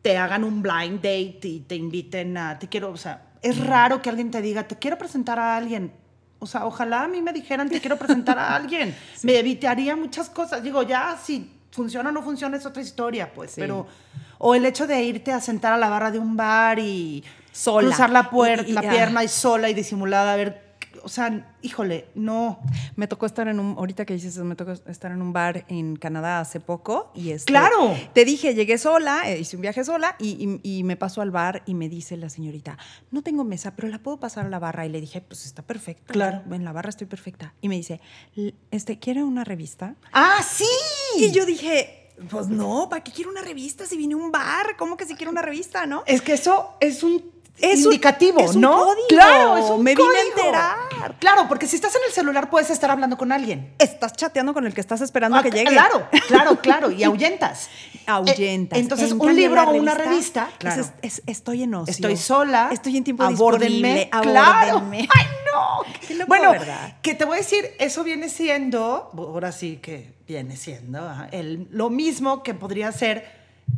te 0.00 0.16
hagan 0.16 0.44
un 0.44 0.62
blind 0.62 0.96
date 0.96 1.40
y 1.44 1.60
te 1.60 1.76
inviten 1.76 2.38
a, 2.38 2.58
te 2.58 2.68
quiero, 2.68 2.90
o 2.90 2.96
sea, 2.96 3.31
es 3.42 3.64
raro 3.64 4.00
que 4.00 4.08
alguien 4.08 4.30
te 4.30 4.40
diga, 4.40 4.66
te 4.66 4.76
quiero 4.76 4.96
presentar 4.96 5.38
a 5.38 5.56
alguien. 5.56 5.92
O 6.38 6.46
sea, 6.46 6.66
ojalá 6.66 7.04
a 7.04 7.08
mí 7.08 7.22
me 7.22 7.32
dijeran, 7.32 7.68
te 7.68 7.80
quiero 7.80 7.96
presentar 7.96 8.38
a 8.38 8.54
alguien. 8.54 8.96
Me 9.22 9.38
evitaría 9.38 9.94
muchas 9.94 10.28
cosas. 10.28 10.62
Digo, 10.62 10.82
ya 10.82 11.16
si 11.22 11.48
funciona 11.70 12.08
o 12.08 12.12
no 12.12 12.22
funciona 12.22 12.56
es 12.56 12.66
otra 12.66 12.82
historia, 12.82 13.32
pues. 13.32 13.52
Sí. 13.52 13.60
Pero, 13.60 13.86
o 14.38 14.54
el 14.54 14.64
hecho 14.66 14.86
de 14.86 15.00
irte 15.02 15.32
a 15.32 15.40
sentar 15.40 15.72
a 15.72 15.76
la 15.76 15.88
barra 15.88 16.10
de 16.10 16.18
un 16.18 16.36
bar 16.36 16.78
y 16.80 17.22
Sola. 17.52 17.88
cruzar 17.88 18.10
la, 18.10 18.28
puerta, 18.28 18.70
la 18.72 18.80
pierna 18.80 19.22
y 19.22 19.28
sola 19.28 19.70
y 19.70 19.74
disimulada, 19.74 20.32
a 20.32 20.36
ver, 20.36 20.71
o 21.04 21.08
sea, 21.08 21.54
híjole, 21.62 22.08
no. 22.14 22.60
Me 22.96 23.06
tocó 23.06 23.26
estar 23.26 23.48
en 23.48 23.58
un, 23.60 23.76
ahorita 23.78 24.04
que 24.04 24.14
dices, 24.14 24.36
me 24.38 24.54
tocó 24.56 24.72
estar 24.72 25.10
en 25.12 25.22
un 25.22 25.32
bar 25.32 25.64
en 25.68 25.96
Canadá 25.96 26.40
hace 26.40 26.60
poco 26.60 27.10
y 27.14 27.30
este, 27.30 27.52
¡Claro! 27.52 27.94
Te 28.12 28.24
dije, 28.24 28.54
llegué 28.54 28.78
sola, 28.78 29.22
eh, 29.30 29.38
hice 29.40 29.56
un 29.56 29.62
viaje 29.62 29.84
sola 29.84 30.16
y, 30.18 30.60
y- 30.62 30.78
y 30.78 30.84
me 30.84 30.96
paso 30.96 31.20
al 31.22 31.30
bar 31.30 31.62
y 31.66 31.74
me 31.74 31.88
dice 31.88 32.16
la 32.16 32.28
señorita, 32.28 32.78
no 33.10 33.22
tengo 33.22 33.44
mesa, 33.44 33.74
pero 33.76 33.88
la 33.88 33.98
puedo 33.98 34.18
pasar 34.20 34.46
a 34.46 34.48
la 34.48 34.58
barra. 34.58 34.86
Y 34.86 34.88
le 34.88 35.00
dije, 35.00 35.20
pues 35.20 35.46
está 35.46 35.62
perfecto. 35.62 36.12
Claro. 36.12 36.42
En 36.50 36.64
la 36.64 36.72
barra 36.72 36.90
estoy 36.90 37.06
perfecta. 37.06 37.54
Y 37.60 37.68
me 37.68 37.76
dice, 37.76 38.00
"L- 38.36 38.54
este, 38.70 38.98
¿quiere 38.98 39.22
una 39.24 39.44
revista? 39.44 39.94
¡Ah, 40.12 40.42
sí! 40.48 40.64
Y 41.18 41.30
yo 41.32 41.44
dije, 41.46 42.10
pues 42.30 42.48
no, 42.48 42.88
¿para 42.88 43.02
qué 43.02 43.10
quiero 43.10 43.30
una 43.30 43.42
revista 43.42 43.86
si 43.86 43.96
vine 43.96 44.14
a 44.14 44.16
un 44.18 44.30
bar? 44.30 44.76
¿Cómo 44.78 44.96
que 44.96 45.04
si 45.06 45.14
quiero 45.14 45.30
una 45.32 45.42
revista, 45.42 45.86
no? 45.86 46.02
Es 46.06 46.22
que 46.22 46.34
eso 46.34 46.70
es 46.80 47.02
un 47.02 47.22
Es 47.58 47.80
un- 47.80 47.92
indicativo, 47.92 48.40
es 48.40 48.54
un 48.56 48.62
¿no? 48.62 48.72
código. 48.76 49.06
Claro, 49.08 49.56
es 49.58 49.64
un 49.70 49.82
Me 49.84 49.94
vine 49.94 50.02
a 50.02 50.06
código. 50.12 50.38
enterar. 50.38 51.18
Claro, 51.20 51.46
porque 51.48 51.66
si 51.68 51.76
estás 51.76 51.94
en 51.94 52.00
el 52.06 52.12
celular 52.12 52.50
puedes 52.50 52.70
estar 52.70 52.90
hablando 52.90 53.16
con 53.16 53.30
alguien. 53.30 53.72
Estás 53.78 54.14
chateando 54.14 54.52
con 54.54 54.66
el 54.66 54.74
que 54.74 54.80
estás 54.80 55.00
esperando 55.00 55.36
Ah, 55.36 55.42
que 55.42 55.50
llegue. 55.50 55.66
Claro, 55.70 56.08
claro, 56.28 56.56
claro. 56.60 56.90
Y 56.90 57.04
ahuyentas. 57.04 57.68
ahuyentas. 58.06 58.78
Eh, 58.78 58.80
entonces, 58.82 59.12
En 59.12 59.20
un 59.20 59.36
libro 59.36 59.62
o 59.62 59.74
una 59.74 59.94
revista, 59.94 60.48
claro. 60.58 60.80
es- 60.82 60.92
es- 61.02 61.22
estoy 61.26 61.62
en 61.62 61.74
ocio. 61.74 61.90
Estoy 61.92 62.16
sola. 62.16 62.70
Estoy 62.72 62.96
en 62.96 63.04
tiempo 63.04 63.22
abórdenme. 63.22 63.94
disponible. 64.04 64.10
Claro. 64.32 64.70
Abórdenme. 64.78 65.08
¡Ay, 65.14 65.26
no! 65.52 65.92
Qué 66.08 66.14
loco, 66.14 66.28
bueno, 66.28 66.50
¿verdad? 66.52 66.96
que 67.02 67.14
te 67.14 67.24
voy 67.24 67.34
a 67.34 67.38
decir, 67.40 67.64
eso 67.78 68.02
viene 68.02 68.28
siendo, 68.28 69.10
ahora 69.16 69.52
sí 69.52 69.76
que 69.76 70.14
viene 70.26 70.56
siendo, 70.56 71.08
el- 71.30 71.68
lo 71.70 71.90
mismo 71.90 72.42
que 72.42 72.54
podría 72.54 72.90
ser, 72.90 73.24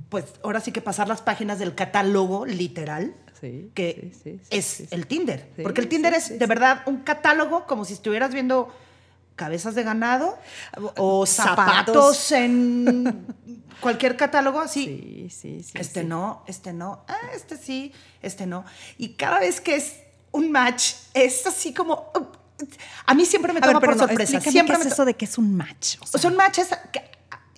pues 0.08 0.24
ahora 0.42 0.60
sí 0.60 0.72
que 0.72 0.80
pasar 0.80 1.08
las 1.08 1.20
páginas 1.20 1.58
del 1.58 1.74
catálogo 1.74 2.46
literal. 2.46 3.14
Sí, 3.44 3.70
que 3.74 4.10
sí, 4.12 4.20
sí, 4.22 4.40
sí, 4.42 4.56
es 4.84 4.92
el 4.92 5.06
Tinder. 5.06 5.48
Porque 5.62 5.80
el 5.82 5.88
Tinder 5.88 6.14
es 6.14 6.38
de 6.38 6.46
verdad 6.46 6.82
un 6.86 6.98
catálogo 6.98 7.66
como 7.66 7.84
si 7.84 7.92
estuvieras 7.92 8.32
viendo 8.32 8.74
cabezas 9.36 9.74
de 9.74 9.82
ganado 9.82 10.38
o 10.96 11.26
Zapatos. 11.26 11.56
zapatos 12.16 12.32
en 12.32 13.26
cualquier 13.80 14.16
catálogo 14.16 14.60
así. 14.60 14.84
Sí, 14.84 15.28
sí, 15.30 15.62
sí. 15.62 15.72
este 15.78 16.00
sí. 16.00 16.06
no, 16.06 16.42
este 16.46 16.72
no, 16.72 17.04
ah, 17.08 17.18
este 17.34 17.56
sí, 17.58 17.92
este 18.22 18.46
no. 18.46 18.64
Y 18.96 19.10
cada 19.10 19.40
vez 19.40 19.60
que 19.60 19.76
es 19.76 19.96
un 20.32 20.50
match, 20.50 20.94
es 21.12 21.46
así 21.46 21.74
como... 21.74 22.10
uh, 22.14 22.24
a 23.06 23.14
mí 23.14 23.26
siempre 23.26 23.52
me 23.52 23.60
toma 23.60 23.74
ver, 23.74 23.80
pero 23.80 23.92
por 23.92 24.00
no, 24.02 24.08
sorpresa. 24.08 24.40
Siempre 24.40 24.76
qué 24.76 24.80
es 24.82 24.86
me 24.88 24.92
eso 24.92 25.04
de 25.04 25.14
que 25.14 25.24
es 25.26 25.36
un 25.36 25.54
match. 25.56 25.96
O 26.00 26.06
sea, 26.06 26.20
Son 26.20 26.34
matches 26.36 26.68
que- 26.92 27.10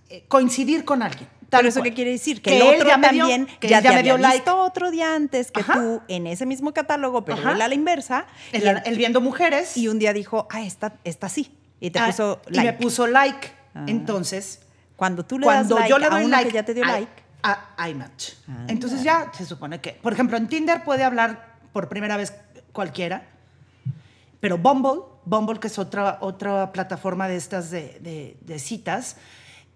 eh, 0.09 0.25
coincidir 0.29 0.85
con 0.85 1.03
alguien. 1.03 1.29
¿Pero 1.51 1.69
eso 1.69 1.83
qué 1.83 1.95
quiere 1.95 2.11
decir? 2.11 2.43
Que, 2.43 2.51
Que 2.51 2.57
el 2.57 2.75
otro 2.75 2.89
ya 2.89 2.97
me 2.97 3.09
dio- 3.11 3.21
también 3.21 3.47
que 3.61 3.69
ya, 3.69 3.81
ya 3.81 3.91
te 3.91 3.97
me 3.97 4.03
dio 4.03 4.15
había 4.15 4.23
like. 4.29 4.39
visto 4.39 4.59
otro 4.61 4.91
día 4.91 5.15
antes 5.15 5.53
que 5.53 5.61
Ajá. 5.61 5.75
tú 5.75 6.03
en 6.09 6.27
ese 6.27 6.45
mismo 6.47 6.73
catálogo, 6.75 7.25
pero 7.25 7.51
él 7.51 7.61
a 7.63 7.69
la 7.69 7.75
inversa. 7.75 8.27
El, 8.53 8.83
y, 8.85 8.97
viendo 8.97 9.21
mujeres. 9.21 9.77
y 9.77 9.89
un 9.89 9.99
día 9.99 10.13
dijo, 10.13 10.49
ah, 10.51 10.63
esta, 10.63 10.95
esta 11.05 11.29
sí. 11.29 11.57
Y 11.81 11.91
te 11.91 11.99
ah, 12.01 12.07
puso 12.07 12.41
y 12.51 12.55
like. 12.55 12.73
me 12.73 12.79
puso 12.79 13.07
like. 13.07 13.49
Ah. 13.75 13.85
Entonces, 13.87 14.61
Cuando 14.97 15.25
tú 15.25 15.39
le 15.39 15.45
cuando 15.45 15.75
das 15.77 15.83
like 15.83 15.91
yo 15.91 15.99
le 15.99 16.07
a 16.07 16.11
doy 16.11 16.25
uno 16.25 16.37
like, 16.37 16.49
que 16.49 16.55
ya 16.55 16.65
te 16.65 16.75
dio 16.75 16.85
hay- 16.85 17.03
like. 17.03 17.13
a- 17.43 17.67
hay 17.77 17.95
match. 17.95 18.31
Ah. 18.49 18.65
Entonces 18.69 19.03
ya 19.03 19.31
se 19.37 19.45
supone 19.47 19.81
que, 19.81 19.93
por 19.93 20.13
ejemplo, 20.13 20.37
en 20.37 20.49
Tinder 20.49 20.83
puede 20.85 21.05
hablar 21.05 21.55
por 21.73 21.89
primera 21.89 22.17
vez 22.17 22.33
cualquiera, 22.73 23.23
pero 24.41 24.59
Bumble 24.59 25.03
Bumble, 25.29 25.59
que 25.59 25.67
es 25.67 25.79
otra, 25.79 26.19
otra 26.21 26.71
plataforma 26.73 27.27
de 27.29 27.35
estas 27.37 27.71
de, 27.71 28.37
citas, 28.59 29.17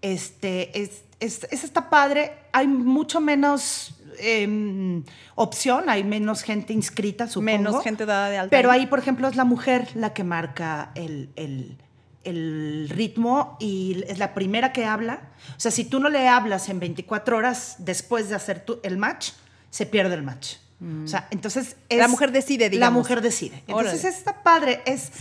este, 0.03 0.81
es, 0.81 1.03
es, 1.21 1.45
está 1.53 1.91
padre. 1.91 2.33
Hay 2.53 2.67
mucho 2.67 3.21
menos 3.21 3.95
em, 4.19 5.05
opción, 5.35 5.89
hay 5.89 6.05
menos 6.05 6.43
gente 6.43 6.73
inscrita, 6.73 7.27
supongo. 7.27 7.45
Menos 7.45 7.83
gente 7.83 8.07
dada 8.07 8.31
de 8.31 8.39
alta. 8.39 8.51
Pero 8.51 8.71
ahí, 8.71 8.87
por 8.87 8.99
ejemplo, 8.99 9.29
es 9.29 9.37
la 9.37 9.45
mujer 9.45 9.89
la 9.95 10.13
que 10.13 10.25
marca 10.25 10.93
el, 10.95 11.31
el, 11.37 11.79
el, 12.25 12.89
ritmo 12.91 13.57
y 13.61 14.05
es 14.09 14.19
la 14.19 14.35
primera 14.35 14.73
que 14.73 14.85
habla. 14.85 15.31
O 15.57 15.61
sea, 15.61 15.71
si 15.71 15.85
tú 15.85 16.01
no 16.01 16.09
le 16.09 16.29
hablas 16.29 16.69
en 16.69 16.81
24 16.81 17.37
horas 17.37 17.77
después 17.79 18.29
de 18.29 18.35
hacer 18.35 18.65
tu, 18.65 18.81
el 18.83 18.97
match, 18.97 19.33
se 19.71 19.87
pierde 19.87 20.15
el 20.15 20.23
match. 20.23 20.57
O 21.05 21.07
sea, 21.07 21.29
entonces 21.31 21.77
la 21.91 22.09
mujer 22.09 22.33
decide, 22.33 22.71
digamos. 22.71 22.95
La 22.95 22.99
mujer 22.99 23.21
decide. 23.21 23.63
Entonces 23.67 24.03
está 24.17 24.43
padre. 24.43 24.81
Es, 24.87 25.13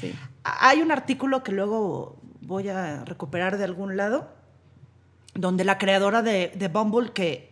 Hay 0.43 0.81
un 0.81 0.89
artículo 0.89 1.43
que 1.43 1.51
luego 1.51 2.17
voy 2.39 2.69
a 2.69 3.03
recuperar 3.03 3.57
de 3.57 3.65
algún 3.65 3.97
lado, 3.97 4.31
donde 5.33 5.63
la 5.63 5.77
creadora 5.77 6.21
de, 6.21 6.51
de 6.55 6.67
Bumble, 6.67 7.11
que 7.11 7.49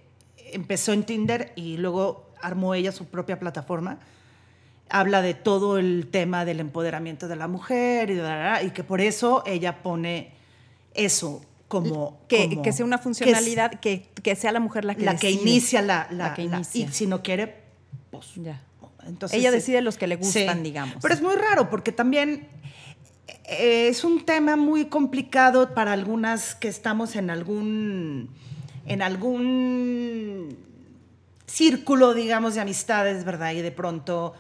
empezó 0.52 0.94
en 0.94 1.04
Tinder 1.04 1.54
y 1.56 1.78
luego 1.78 2.32
armó 2.42 2.74
ella 2.74 2.92
su 2.92 3.06
propia 3.06 3.40
plataforma, 3.40 4.00
habla 4.90 5.22
de 5.22 5.34
todo 5.34 5.78
el 5.78 6.08
tema 6.12 6.46
del 6.46 6.60
empoderamiento 6.60 7.28
de 7.28 7.36
la 7.36 7.48
mujer 7.48 8.10
y, 8.12 8.70
que 8.72 8.84
por 8.84 9.02
eso 9.02 9.44
ella 9.46 9.82
pone 9.82 10.32
eso 10.94 11.42
como 11.68 12.20
que, 12.30 12.62
que 12.62 12.72
sea 12.72 12.86
una 12.86 12.98
funcionalidad 12.98 13.80
que, 13.80 14.10
que, 14.24 14.36
sea 14.36 14.54
la 14.54 14.62
mujer 14.62 14.86
la 14.86 14.96
que 14.96 15.04
la 15.04 15.18
que 15.18 15.32
inicia 15.32 15.82
la, 15.82 16.08
la, 16.12 16.34
que 16.34 16.44
inicia. 16.44 16.86
y 16.86 16.88
si 16.88 17.08
no 17.08 17.22
quiere 17.22 17.63
pues 18.10 18.36
ya. 18.36 18.63
Entonces, 19.06 19.40
ella 19.40 19.52
decide 19.52 19.82
los 19.82 19.98
que 19.98 20.08
le 20.08 20.18
gustan 20.18 20.63
digamos. 20.63 20.98
Pero 21.02 21.13
es 21.13 21.22
muy 21.22 21.36
raro 21.36 21.70
porque 21.70 21.92
también 21.92 22.48
es 23.48 24.04
un 24.04 24.26
tema 24.26 24.56
muy 24.56 24.86
complicado 24.86 25.74
para 25.74 25.94
algunas 25.94 26.56
que 26.56 26.68
estamos 26.68 27.16
en 27.16 27.30
algún 27.30 28.30
en 28.86 29.02
algún 29.02 30.58
círculo 31.46 32.14
digamos 32.14 32.56
de 32.56 32.62
amistades 32.62 33.24
verdad 33.24 33.52
y 33.54 33.62
de 33.62 33.72
pronto 33.72 34.34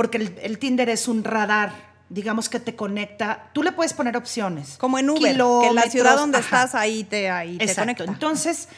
porque 0.00 0.32
el, 0.42 0.58
Tinder 0.58 0.88
es 0.88 1.08
un 1.08 1.24
radar, 1.24 1.72
digamos 2.08 2.48
que 2.48 2.58
te 2.58 2.74
conecta. 2.74 3.50
Tú 3.52 3.62
le 3.62 3.70
puedes 3.70 3.92
poner 3.92 4.16
opciones. 4.16 4.78
Como 4.78 4.98
en 4.98 5.10
Uber, 5.10 5.36
que 5.36 5.66
en 5.68 5.74
la 5.74 5.82
ciudad 5.90 6.16
donde 6.16 6.38
estás 6.38 6.74
ahí 6.74 7.04
te, 7.04 7.28
ahí 7.28 7.58
te 7.58 7.74
conecta. 7.74 8.04
Entonces, 8.04 8.68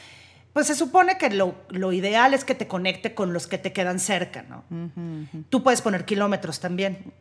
pues 0.52 0.66
se 0.66 0.74
supone 0.74 1.16
que 1.18 1.30
lo, 1.30 1.92
ideal 1.92 2.34
es 2.34 2.44
que 2.44 2.54
te 2.54 2.68
conecte 2.68 3.14
con 3.14 3.32
los 3.32 3.46
que 3.46 3.58
te 3.58 3.72
quedan 3.72 3.98
cerca, 3.98 4.42
¿no? 4.42 4.64
Tú 5.48 5.62
puedes 5.62 5.80
poner 5.80 6.04
kilómetros 6.04 6.60
también, 6.60 7.12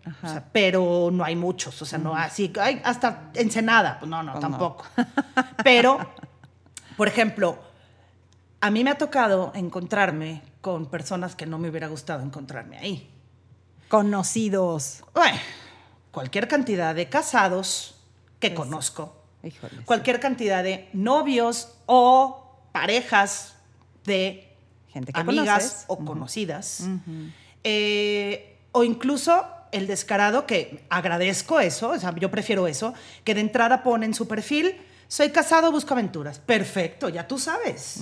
pero 0.51 1.09
no 1.11 1.23
hay 1.23 1.35
muchos, 1.35 1.81
o 1.81 1.85
sea, 1.85 1.99
no 1.99 2.15
así, 2.15 2.51
hay 2.59 2.81
hasta 2.83 3.31
Ensenada, 3.33 3.99
pues 3.99 4.09
no, 4.09 4.21
no, 4.21 4.33
pues 4.33 4.41
tampoco. 4.41 4.85
pero, 5.63 5.99
por 6.97 7.07
ejemplo, 7.07 7.57
a 8.59 8.69
mí 8.69 8.83
me 8.83 8.91
ha 8.91 8.97
tocado 8.97 9.51
encontrarme 9.55 10.41
con 10.61 10.87
personas 10.87 11.35
que 11.35 11.45
no 11.45 11.57
me 11.57 11.69
hubiera 11.69 11.87
gustado 11.87 12.21
encontrarme 12.23 12.77
ahí 12.77 13.11
conocidos? 13.91 15.03
Bueno, 15.13 15.37
cualquier 16.11 16.47
cantidad 16.47 16.95
de 16.95 17.09
casados 17.09 17.95
que 18.39 18.53
conozco. 18.53 19.17
cualquier 19.85 20.21
cantidad 20.21 20.63
de 20.63 20.89
novios 20.93 21.75
o 21.87 22.40
parejas 22.71 23.55
de 24.05 24.49
gente 24.89 25.12
amigas 25.15 25.86
o 25.88 25.97
conocidas. 25.97 26.84
Eh, 27.63 28.57
o 28.71 28.84
incluso 28.84 29.45
el 29.71 29.88
descarado, 29.88 30.45
que 30.45 30.84
agradezco 30.89 31.60
eso, 31.60 31.89
o 31.89 31.99
sea, 31.99 32.13
yo 32.15 32.29
prefiero 32.31 32.67
eso, 32.67 32.93
que 33.23 33.34
de 33.34 33.41
entrada 33.41 33.84
pone 33.84 34.05
en 34.05 34.13
su 34.13 34.27
perfil, 34.27 34.75
soy 35.07 35.29
casado, 35.29 35.71
busco 35.71 35.93
aventuras. 35.93 36.39
Perfecto, 36.39 37.10
ya 37.10 37.27
tú 37.27 37.38
sabes. 37.38 37.99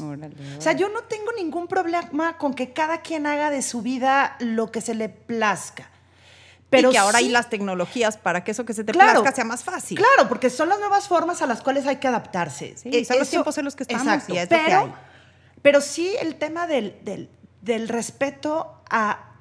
O 0.57 0.61
sea, 0.61 0.73
yo 0.73 0.89
no 0.89 1.03
tengo 1.03 1.31
ningún 1.35 1.67
problema 1.67 2.37
con 2.37 2.53
que 2.53 2.71
cada 2.71 3.01
quien 3.01 3.25
haga 3.25 3.49
de 3.49 3.61
su 3.61 3.81
vida 3.81 4.35
lo 4.39 4.71
que 4.71 4.81
se 4.81 4.93
le 4.93 5.09
plazca. 5.09 5.89
Pero 6.69 6.89
y 6.89 6.91
que 6.93 6.97
ahora 6.97 7.17
hay 7.17 7.29
las 7.29 7.49
tecnologías 7.49 8.17
para 8.17 8.43
que 8.43 8.51
eso 8.51 8.65
que 8.65 8.73
se 8.73 8.83
te 8.83 8.93
plazca 8.93 9.31
sea 9.31 9.45
más 9.45 9.63
fácil. 9.63 9.97
Claro, 9.97 10.29
porque 10.29 10.49
son 10.49 10.69
las 10.69 10.79
nuevas 10.79 11.07
formas 11.07 11.41
a 11.41 11.47
las 11.47 11.61
cuales 11.61 11.87
hay 11.87 11.97
que 11.97 12.07
adaptarse. 12.07 12.75
Sí, 12.77 13.05
son 13.05 13.19
los 13.19 13.29
tiempos 13.29 13.57
en 13.57 13.65
los 13.65 13.75
que 13.75 13.83
estamos 13.83 14.05
exacto, 14.05 14.35
pero, 14.49 14.93
pero 15.61 15.81
sí 15.81 16.13
el 16.21 16.35
tema 16.35 16.67
del, 16.67 17.29
del 17.61 17.87
respeto 17.87 18.83
a, 18.89 19.33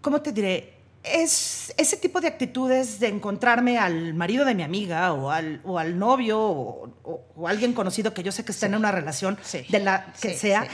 ¿cómo 0.00 0.20
te 0.20 0.32
diré? 0.32 0.78
es 1.02 1.72
ese 1.76 1.96
tipo 1.96 2.20
de 2.20 2.28
actitudes 2.28 3.00
de 3.00 3.08
encontrarme 3.08 3.78
al 3.78 4.14
marido 4.14 4.44
de 4.44 4.54
mi 4.54 4.62
amiga 4.62 5.12
o 5.12 5.30
al, 5.30 5.60
o 5.64 5.78
al 5.78 5.98
novio 5.98 6.38
o, 6.40 7.46
alguien 7.46 7.72
conocido 7.72 8.12
que 8.14 8.22
yo 8.22 8.32
sé 8.32 8.44
que 8.44 8.52
está 8.52 8.66
en 8.66 8.74
una 8.74 8.92
relación 8.92 9.38
de 9.68 9.78
la 9.78 10.12
que 10.20 10.36
sea, 10.36 10.66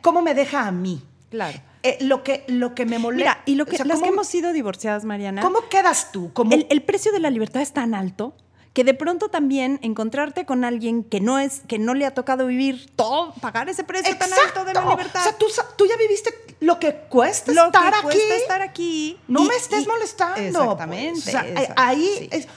¿cómo 0.00 0.22
me 0.22 0.34
deja 0.34 0.66
a 0.66 0.72
mí? 0.72 1.02
Claro. 1.30 1.58
Eh, 1.82 1.98
lo, 2.00 2.22
que, 2.22 2.44
lo 2.48 2.74
que 2.74 2.86
me 2.86 2.98
molesta. 2.98 3.30
Mira, 3.32 3.42
y 3.46 3.54
lo 3.54 3.66
que, 3.66 3.82
las 3.84 4.00
que 4.00 4.08
hemos 4.08 4.26
sido 4.26 4.52
divorciadas, 4.52 5.04
Mariana. 5.04 5.42
¿Cómo 5.42 5.68
quedas 5.68 6.10
tú? 6.12 6.32
El, 6.50 6.66
el 6.70 6.82
precio 6.82 7.12
de 7.12 7.20
la 7.20 7.30
libertad 7.30 7.62
es 7.62 7.72
tan 7.72 7.94
alto 7.94 8.34
que 8.76 8.84
de 8.84 8.92
pronto 8.92 9.30
también 9.30 9.78
encontrarte 9.82 10.44
con 10.44 10.62
alguien 10.62 11.02
que 11.02 11.18
no 11.18 11.38
es 11.38 11.62
que 11.66 11.78
no 11.78 11.94
le 11.94 12.04
ha 12.04 12.12
tocado 12.12 12.46
vivir 12.46 12.90
todo 12.94 13.32
pagar 13.40 13.70
ese 13.70 13.84
precio 13.84 14.14
tan 14.18 14.30
alto 14.30 14.66
de 14.66 14.74
la 14.74 14.84
libertad. 14.84 15.22
O 15.22 15.24
sea, 15.24 15.38
tú, 15.38 15.46
tú 15.78 15.86
ya 15.86 15.96
viviste 15.96 16.34
lo 16.60 16.78
que 16.78 16.94
cuesta 17.08 17.52
lo 17.52 17.66
estar 17.66 17.90
que 17.90 17.96
aquí. 17.96 18.02
Cuesta 18.02 18.36
estar 18.36 18.60
aquí. 18.60 19.18
No 19.28 19.44
me 19.44 19.56
estés 19.56 19.86
molestando. 19.86 20.38
Exactamente. 20.38 21.20
o 21.20 21.22
sea, 21.22 21.46
ahí 21.74 22.28
es 22.30 22.48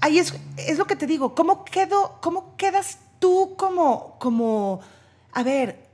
ahí 0.00 0.18
es, 0.18 0.34
es 0.56 0.76
lo 0.76 0.86
que 0.86 0.96
te 0.96 1.06
digo, 1.06 1.36
¿cómo 1.36 1.64
quedo 1.64 2.18
cómo 2.20 2.56
quedas 2.56 2.98
tú 3.20 3.54
como 3.56 4.16
como 4.18 4.80
a 5.32 5.44
ver, 5.44 5.89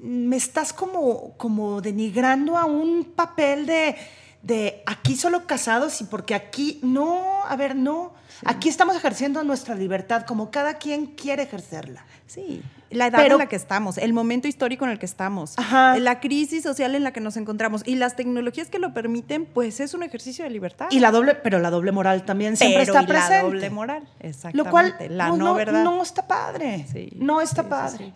me 0.00 0.36
estás 0.36 0.72
como 0.72 1.36
como 1.36 1.80
denigrando 1.80 2.56
a 2.56 2.64
un 2.64 3.04
papel 3.04 3.66
de 3.66 3.96
de 4.42 4.82
aquí 4.86 5.16
solo 5.16 5.46
casados 5.46 6.00
y 6.00 6.04
porque 6.04 6.34
aquí 6.34 6.80
no, 6.82 7.44
a 7.44 7.56
ver, 7.56 7.76
no. 7.76 8.12
Aquí 8.44 8.68
estamos 8.68 8.96
ejerciendo 8.96 9.44
nuestra 9.44 9.76
libertad 9.76 10.24
como 10.26 10.50
cada 10.50 10.74
quien 10.74 11.06
quiere 11.06 11.44
ejercerla. 11.44 12.04
Sí, 12.26 12.60
la 12.90 13.06
edad 13.06 13.26
en 13.26 13.38
la 13.38 13.46
que 13.46 13.54
estamos, 13.54 13.98
el 13.98 14.12
momento 14.12 14.48
histórico 14.48 14.84
en 14.84 14.90
el 14.90 14.98
que 14.98 15.06
estamos, 15.06 15.54
la 15.70 16.18
crisis 16.18 16.64
social 16.64 16.94
en 16.96 17.04
la 17.04 17.12
que 17.12 17.20
nos 17.20 17.36
encontramos 17.36 17.82
y 17.86 17.94
las 17.94 18.16
tecnologías 18.16 18.68
que 18.68 18.80
lo 18.80 18.92
permiten, 18.92 19.46
pues 19.46 19.78
es 19.78 19.94
un 19.94 20.02
ejercicio 20.02 20.44
de 20.44 20.50
libertad. 20.50 20.88
Y 20.90 20.98
la 20.98 21.12
doble, 21.12 21.36
pero 21.36 21.60
la 21.60 21.70
doble 21.70 21.92
moral 21.92 22.24
también 22.24 22.56
siempre 22.56 22.82
está 22.82 23.06
presente. 23.06 23.36
La 23.36 23.42
doble 23.42 23.70
moral, 23.70 24.08
exactamente. 24.18 24.56
Lo 24.56 24.70
cual 24.70 24.96
la 25.08 25.28
no, 25.28 25.36
no, 25.36 25.54
verdad. 25.54 25.84
no 25.84 26.02
está 26.02 26.26
padre. 26.26 26.86
no 27.14 27.40
está 27.40 27.68
padre. 27.68 28.12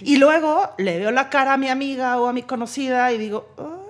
y 0.00 0.16
luego 0.16 0.70
le 0.76 0.98
veo 0.98 1.12
la 1.12 1.30
cara 1.30 1.54
a 1.54 1.56
mi 1.56 1.68
amiga 1.68 2.20
o 2.20 2.26
a 2.26 2.32
mi 2.34 2.42
conocida 2.42 3.10
y 3.12 3.18
digo, 3.18 3.85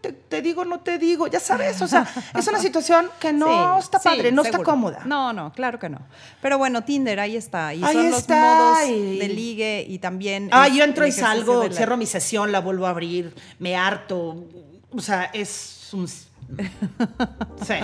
te, 0.00 0.42
digo, 0.42 0.64
no 0.64 0.80
te 0.80 0.98
digo, 0.98 1.26
ya 1.26 1.40
sabes, 1.40 1.80
o 1.82 1.88
sea, 1.88 2.06
es 2.36 2.46
una 2.46 2.58
situación 2.60 3.10
que 3.18 3.32
no 3.32 3.78
está 3.78 3.98
padre, 3.98 4.32
no 4.32 4.42
está 4.42 4.62
cómoda. 4.62 5.02
No, 5.04 5.32
no, 5.32 5.52
claro 5.52 5.78
que 5.78 5.88
no. 5.88 6.00
Pero 6.40 6.58
bueno, 6.58 6.84
Tinder, 6.84 7.20
ahí 7.20 7.36
está. 7.36 7.74
Y 7.74 7.80
son 7.80 8.10
los 8.10 8.28
modos 8.28 8.78
de 8.88 9.28
ligue 9.28 9.84
y 9.88 9.98
también... 9.98 10.48
Ah, 10.52 10.68
yo 10.68 10.84
entro 10.84 11.06
y 11.06 11.12
salgo, 11.12 11.68
cierro 11.70 11.96
mi 11.96 12.06
sesión, 12.06 12.52
la 12.52 12.60
vuelvo 12.60 12.86
a 12.86 12.90
abrir, 12.90 13.34
me 13.58 13.76
harto. 13.76 14.44
O 14.90 15.00
sea, 15.00 15.24
es 15.32 15.90
un... 15.92 16.08
sí. 17.66 17.74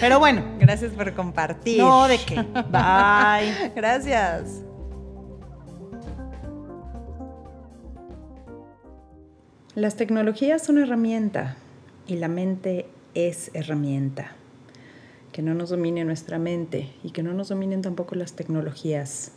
Pero 0.00 0.18
bueno. 0.18 0.42
Gracias 0.58 0.92
por 0.92 1.12
compartir. 1.14 1.78
No, 1.78 2.08
de 2.08 2.18
qué. 2.18 2.34
Bye. 2.70 3.72
Gracias. 3.74 4.62
Las 9.76 9.96
tecnologías 9.96 10.62
son 10.62 10.78
herramienta 10.78 11.56
y 12.06 12.14
la 12.14 12.28
mente 12.28 12.86
es 13.14 13.50
herramienta. 13.54 14.30
Que 15.32 15.42
no 15.42 15.52
nos 15.52 15.70
domine 15.70 16.04
nuestra 16.04 16.38
mente 16.38 16.92
y 17.02 17.10
que 17.10 17.24
no 17.24 17.34
nos 17.34 17.48
dominen 17.48 17.82
tampoco 17.82 18.14
las 18.14 18.34
tecnologías. 18.34 19.32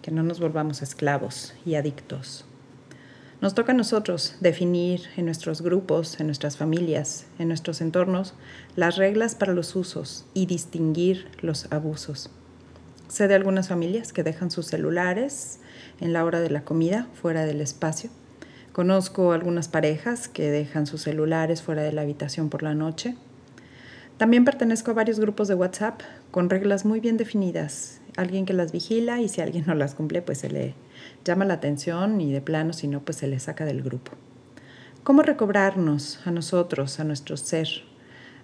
Que 0.00 0.10
no 0.10 0.22
nos 0.22 0.40
volvamos 0.40 0.80
esclavos 0.80 1.52
y 1.66 1.74
adictos. 1.74 2.46
Nos 3.42 3.54
toca 3.54 3.72
a 3.72 3.74
nosotros 3.74 4.36
definir 4.40 5.02
en 5.18 5.26
nuestros 5.26 5.60
grupos, 5.60 6.20
en 6.20 6.26
nuestras 6.26 6.56
familias, 6.56 7.26
en 7.38 7.48
nuestros 7.48 7.82
entornos, 7.82 8.32
las 8.76 8.96
reglas 8.96 9.34
para 9.34 9.52
los 9.52 9.76
usos 9.76 10.24
y 10.32 10.46
distinguir 10.46 11.28
los 11.42 11.70
abusos. 11.70 12.30
Sé 13.08 13.28
de 13.28 13.34
algunas 13.34 13.68
familias 13.68 14.14
que 14.14 14.22
dejan 14.22 14.50
sus 14.50 14.68
celulares 14.68 15.58
en 16.00 16.14
la 16.14 16.24
hora 16.24 16.40
de 16.40 16.48
la 16.48 16.64
comida 16.64 17.08
fuera 17.12 17.44
del 17.44 17.60
espacio 17.60 18.08
Conozco 18.76 19.32
algunas 19.32 19.68
parejas 19.68 20.28
que 20.28 20.50
dejan 20.50 20.86
sus 20.86 21.00
celulares 21.00 21.62
fuera 21.62 21.80
de 21.80 21.92
la 21.92 22.02
habitación 22.02 22.50
por 22.50 22.62
la 22.62 22.74
noche. 22.74 23.16
También 24.18 24.44
pertenezco 24.44 24.90
a 24.90 24.94
varios 24.94 25.18
grupos 25.18 25.48
de 25.48 25.54
WhatsApp 25.54 26.02
con 26.30 26.50
reglas 26.50 26.84
muy 26.84 27.00
bien 27.00 27.16
definidas. 27.16 28.02
Alguien 28.18 28.44
que 28.44 28.52
las 28.52 28.72
vigila 28.72 29.22
y 29.22 29.30
si 29.30 29.40
alguien 29.40 29.64
no 29.66 29.74
las 29.74 29.94
cumple, 29.94 30.20
pues 30.20 30.36
se 30.36 30.50
le 30.50 30.74
llama 31.24 31.46
la 31.46 31.54
atención 31.54 32.20
y 32.20 32.34
de 32.34 32.42
plano, 32.42 32.74
si 32.74 32.86
no, 32.86 33.00
pues 33.00 33.16
se 33.16 33.28
le 33.28 33.40
saca 33.40 33.64
del 33.64 33.82
grupo. 33.82 34.12
¿Cómo 35.04 35.22
recobrarnos 35.22 36.20
a 36.26 36.30
nosotros, 36.30 37.00
a 37.00 37.04
nuestro 37.04 37.38
ser, 37.38 37.68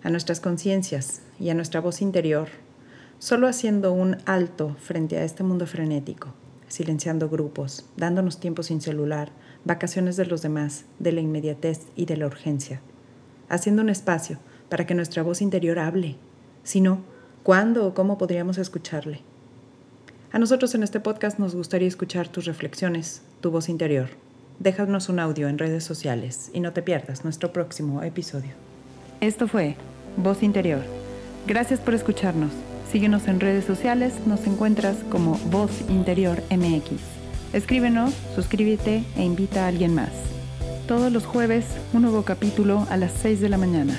a 0.02 0.08
nuestras 0.08 0.40
conciencias 0.40 1.20
y 1.38 1.50
a 1.50 1.54
nuestra 1.54 1.82
voz 1.82 2.00
interior, 2.00 2.48
solo 3.18 3.48
haciendo 3.48 3.92
un 3.92 4.16
alto 4.24 4.76
frente 4.80 5.18
a 5.18 5.24
este 5.24 5.42
mundo 5.42 5.66
frenético, 5.66 6.32
silenciando 6.72 7.28
grupos, 7.28 7.84
dándonos 7.98 8.40
tiempo 8.40 8.62
sin 8.62 8.80
celular, 8.80 9.30
vacaciones 9.66 10.16
de 10.16 10.24
los 10.24 10.40
demás, 10.40 10.86
de 10.98 11.12
la 11.12 11.20
inmediatez 11.20 11.82
y 11.96 12.06
de 12.06 12.16
la 12.16 12.26
urgencia, 12.26 12.80
haciendo 13.50 13.82
un 13.82 13.90
espacio 13.90 14.38
para 14.70 14.86
que 14.86 14.94
nuestra 14.94 15.22
voz 15.22 15.42
interior 15.42 15.78
hable. 15.78 16.16
Si 16.62 16.80
no, 16.80 17.02
¿cuándo 17.42 17.86
o 17.86 17.92
cómo 17.92 18.16
podríamos 18.16 18.56
escucharle? 18.56 19.20
A 20.32 20.38
nosotros 20.38 20.74
en 20.74 20.82
este 20.82 20.98
podcast 20.98 21.38
nos 21.38 21.54
gustaría 21.54 21.88
escuchar 21.88 22.28
tus 22.28 22.46
reflexiones, 22.46 23.20
tu 23.42 23.50
voz 23.50 23.68
interior. 23.68 24.08
Déjanos 24.58 25.10
un 25.10 25.20
audio 25.20 25.48
en 25.48 25.58
redes 25.58 25.84
sociales 25.84 26.50
y 26.54 26.60
no 26.60 26.72
te 26.72 26.80
pierdas 26.80 27.22
nuestro 27.22 27.52
próximo 27.52 28.02
episodio. 28.02 28.52
Esto 29.20 29.46
fue 29.46 29.76
Voz 30.16 30.42
Interior. 30.42 30.80
Gracias 31.46 31.80
por 31.80 31.92
escucharnos. 31.92 32.71
Síguenos 32.92 33.26
en 33.26 33.40
redes 33.40 33.64
sociales, 33.64 34.12
nos 34.26 34.46
encuentras 34.46 34.98
como 35.10 35.38
Voz 35.50 35.70
Interior 35.88 36.42
MX. 36.50 37.00
Escríbenos, 37.54 38.12
suscríbete 38.34 39.02
e 39.16 39.24
invita 39.24 39.64
a 39.64 39.68
alguien 39.68 39.94
más. 39.94 40.10
Todos 40.86 41.10
los 41.10 41.24
jueves, 41.24 41.64
un 41.94 42.02
nuevo 42.02 42.22
capítulo 42.22 42.86
a 42.90 42.98
las 42.98 43.12
6 43.12 43.40
de 43.40 43.48
la 43.48 43.56
mañana. 43.56 43.98